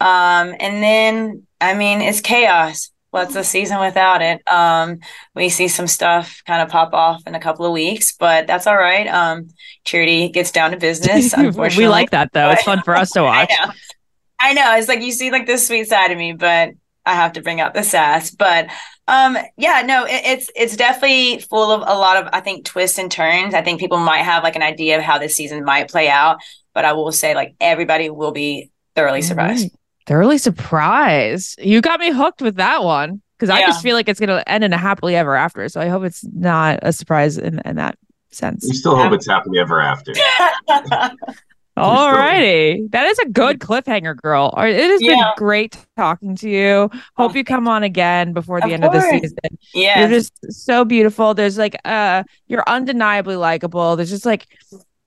Um, 0.00 0.54
and 0.58 0.82
then, 0.82 1.46
I 1.60 1.74
mean, 1.74 2.00
it's 2.00 2.20
chaos. 2.20 2.90
What's 3.10 3.34
a 3.34 3.42
season 3.42 3.80
without 3.80 4.22
it? 4.22 4.40
Um, 4.48 5.00
we 5.34 5.48
see 5.48 5.66
some 5.68 5.88
stuff 5.88 6.42
kind 6.46 6.62
of 6.62 6.68
pop 6.68 6.94
off 6.94 7.22
in 7.26 7.34
a 7.34 7.40
couple 7.40 7.66
of 7.66 7.72
weeks, 7.72 8.14
but 8.16 8.46
that's 8.46 8.66
all 8.66 8.76
right. 8.76 9.06
Um, 9.08 9.48
Charity 9.84 10.28
gets 10.28 10.52
down 10.52 10.70
to 10.70 10.76
business. 10.76 11.32
Unfortunately, 11.32 11.84
we 11.84 11.88
like 11.88 12.10
that 12.10 12.32
though. 12.32 12.50
It's 12.50 12.62
fun 12.62 12.82
for 12.82 12.96
us 12.96 13.10
to 13.10 13.22
watch. 13.24 13.50
I 13.50 13.64
know. 13.64 13.72
I 14.38 14.52
know. 14.54 14.76
It's 14.76 14.88
like 14.88 15.02
you 15.02 15.12
see 15.12 15.30
like 15.30 15.46
this 15.46 15.66
sweet 15.66 15.88
side 15.88 16.12
of 16.12 16.18
me, 16.18 16.32
but 16.32 16.70
I 17.04 17.14
have 17.14 17.32
to 17.32 17.42
bring 17.42 17.60
out 17.60 17.74
the 17.74 17.82
sass. 17.82 18.30
But 18.30 18.68
um, 19.08 19.36
yeah, 19.56 19.82
no, 19.84 20.04
it, 20.04 20.22
it's 20.24 20.50
it's 20.54 20.76
definitely 20.76 21.40
full 21.40 21.72
of 21.72 21.80
a 21.80 21.98
lot 21.98 22.16
of 22.16 22.28
I 22.32 22.40
think 22.40 22.64
twists 22.64 22.98
and 22.98 23.10
turns. 23.10 23.54
I 23.54 23.62
think 23.62 23.80
people 23.80 23.98
might 23.98 24.22
have 24.22 24.44
like 24.44 24.56
an 24.56 24.62
idea 24.62 24.96
of 24.96 25.02
how 25.02 25.18
this 25.18 25.34
season 25.34 25.64
might 25.64 25.90
play 25.90 26.08
out, 26.08 26.38
but 26.74 26.84
I 26.84 26.92
will 26.92 27.12
say 27.12 27.34
like 27.34 27.54
everybody 27.60 28.08
will 28.08 28.32
be 28.32 28.70
thoroughly 28.94 29.22
surprised. 29.22 29.64
Right. 29.64 29.79
Thoroughly 30.10 30.38
surprised. 30.38 31.60
You 31.62 31.80
got 31.80 32.00
me 32.00 32.10
hooked 32.10 32.42
with 32.42 32.56
that 32.56 32.82
one 32.82 33.22
because 33.38 33.48
I 33.48 33.60
Yeah. 33.60 33.66
just 33.68 33.80
feel 33.80 33.94
like 33.94 34.08
it's 34.08 34.18
gonna 34.18 34.42
end 34.48 34.64
in 34.64 34.72
a 34.72 34.76
happily 34.76 35.14
ever 35.14 35.36
after. 35.36 35.68
So 35.68 35.80
I 35.80 35.86
hope 35.86 36.02
it's 36.02 36.24
not 36.32 36.80
a 36.82 36.92
surprise 36.92 37.38
in, 37.38 37.60
in 37.64 37.76
that 37.76 37.96
sense. 38.32 38.66
We 38.68 38.74
still 38.74 38.96
hope 38.96 39.12
it's 39.12 39.28
happily 39.28 39.60
ever 39.60 39.80
after. 39.80 40.12
All 41.76 42.12
righty. 42.12 42.88
That 42.90 43.06
is 43.06 43.20
a 43.20 43.28
good 43.28 43.60
cliffhanger, 43.60 44.16
girl. 44.20 44.52
It 44.58 44.74
has 44.90 45.00
Yeah. 45.00 45.14
been 45.14 45.24
great 45.36 45.76
talking 45.96 46.34
to 46.36 46.50
you. 46.50 46.90
Hope 47.16 47.36
you 47.36 47.44
come 47.44 47.68
on 47.68 47.84
again 47.84 48.32
before 48.32 48.60
the 48.60 48.66
Of 48.66 48.72
end 48.72 48.84
of 48.86 48.92
the 48.92 49.00
season. 49.02 49.38
Yeah. 49.72 50.00
You're 50.00 50.08
just 50.08 50.32
so 50.52 50.84
beautiful. 50.84 51.34
There's 51.34 51.56
like 51.56 51.76
uh 51.84 52.24
you're 52.48 52.64
undeniably 52.66 53.36
likable. 53.36 53.94
There's 53.94 54.10
just 54.10 54.26
like 54.26 54.48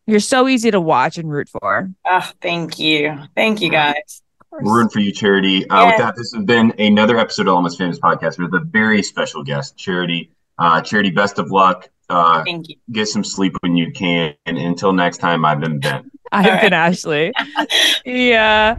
you're 0.08 0.22
so 0.22 0.48
easy 0.48 0.72
to 0.72 0.80
watch 0.80 1.18
and 1.18 1.30
root 1.30 1.50
for. 1.50 1.92
Oh, 2.06 2.32
thank 2.42 2.80
you. 2.80 3.20
Thank 3.36 3.60
you 3.60 3.70
guys. 3.70 4.22
We're 4.62 4.76
rooting 4.76 4.90
for 4.90 5.00
you, 5.00 5.12
Charity. 5.12 5.68
Uh, 5.70 5.82
Yeah. 5.82 5.88
With 5.88 5.98
that, 5.98 6.16
this 6.16 6.32
has 6.34 6.44
been 6.44 6.74
another 6.80 7.18
episode 7.18 7.48
of 7.48 7.56
Almost 7.56 7.78
Famous 7.78 8.00
Podcast 8.00 8.38
with 8.38 8.54
a 8.54 8.60
very 8.60 9.02
special 9.02 9.44
guest, 9.44 9.78
Charity. 9.78 10.32
Uh, 10.60 10.82
Charity, 10.82 11.10
best 11.10 11.40
of 11.40 11.50
luck. 11.52 11.90
Uh, 12.10 12.44
Thank 12.44 12.70
you. 12.70 12.76
Get 12.92 13.08
some 13.08 13.24
sleep 13.24 13.56
when 13.62 13.76
you 13.76 13.92
can. 13.92 14.36
And 14.46 14.58
until 14.58 14.94
next 14.94 15.18
time, 15.18 15.46
I've 15.46 15.60
been 15.60 15.80
Ben. 15.80 16.12
I've 16.32 16.62
been 16.62 16.74
Ashley. 16.74 17.32
yeah. 18.06 18.76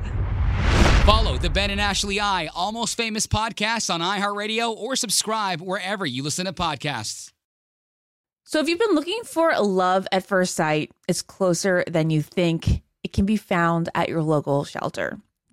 Follow 1.04 1.36
the 1.36 1.50
Ben 1.50 1.70
and 1.70 1.80
Ashley 1.80 2.20
I 2.20 2.46
Almost 2.54 2.96
Famous 2.96 3.26
podcast 3.26 3.92
on 3.92 4.00
iHeartRadio 4.00 4.74
or 4.74 4.96
subscribe 4.96 5.60
wherever 5.60 6.06
you 6.06 6.22
listen 6.22 6.46
to 6.46 6.52
podcasts. 6.52 7.32
So 8.44 8.60
if 8.60 8.68
you've 8.68 8.78
been 8.78 8.94
looking 8.94 9.20
for 9.24 9.52
love 9.58 10.06
at 10.12 10.26
first 10.26 10.54
sight, 10.54 10.92
it's 11.08 11.22
closer 11.22 11.84
than 11.88 12.10
you 12.10 12.22
think. 12.22 12.82
It 13.02 13.12
can 13.12 13.26
be 13.26 13.36
found 13.36 13.88
at 13.94 14.08
your 14.08 14.22
local 14.22 14.64
shelter. 14.64 15.18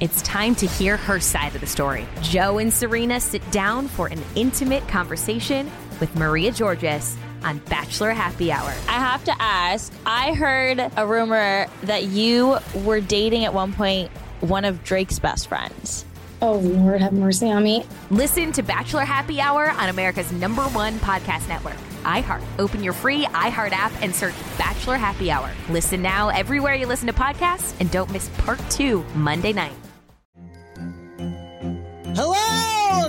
It's 0.00 0.20
time 0.22 0.54
to 0.56 0.66
hear 0.66 0.96
her 0.96 1.20
side 1.20 1.54
of 1.54 1.60
the 1.60 1.66
story. 1.66 2.06
Joe 2.22 2.58
and 2.58 2.72
Serena 2.72 3.20
sit 3.20 3.48
down 3.50 3.88
for 3.88 4.08
an 4.08 4.20
intimate 4.34 4.86
conversation 4.88 5.70
with 6.00 6.14
Maria 6.16 6.50
Georgas 6.50 7.16
on 7.44 7.58
Bachelor 7.68 8.10
Happy 8.10 8.50
Hour. 8.50 8.70
I 8.88 8.92
have 8.92 9.24
to 9.24 9.34
ask. 9.40 9.92
I 10.04 10.34
heard 10.34 10.80
a 10.96 11.06
rumor 11.06 11.66
that 11.84 12.04
you 12.04 12.58
were 12.84 13.00
dating 13.00 13.44
at 13.44 13.54
one 13.54 13.72
point 13.72 14.10
one 14.40 14.64
of 14.64 14.82
Drake's 14.82 15.20
best 15.20 15.46
friends. 15.48 16.04
Oh, 16.40 16.54
Lord, 16.54 17.00
have 17.00 17.12
mercy 17.12 17.48
on 17.48 17.62
me. 17.62 17.84
Listen 18.10 18.50
to 18.52 18.64
Bachelor 18.64 19.04
Happy 19.04 19.40
Hour 19.40 19.70
on 19.70 19.88
America's 19.88 20.32
number 20.32 20.62
one 20.62 20.94
podcast 20.94 21.48
network, 21.48 21.76
iHeart. 22.02 22.42
Open 22.58 22.82
your 22.82 22.92
free 22.92 23.24
iHeart 23.26 23.72
app 23.72 23.92
and 24.02 24.14
search 24.14 24.34
Bachelor 24.58 24.96
Happy 24.96 25.30
Hour. 25.30 25.50
Listen 25.68 26.02
now 26.02 26.28
everywhere 26.28 26.74
you 26.74 26.86
listen 26.86 27.06
to 27.06 27.12
podcasts 27.12 27.74
and 27.80 27.90
don't 27.90 28.10
miss 28.12 28.28
part 28.38 28.60
two 28.70 29.04
Monday 29.14 29.52
night. 29.52 29.72
Hello, 32.14 32.34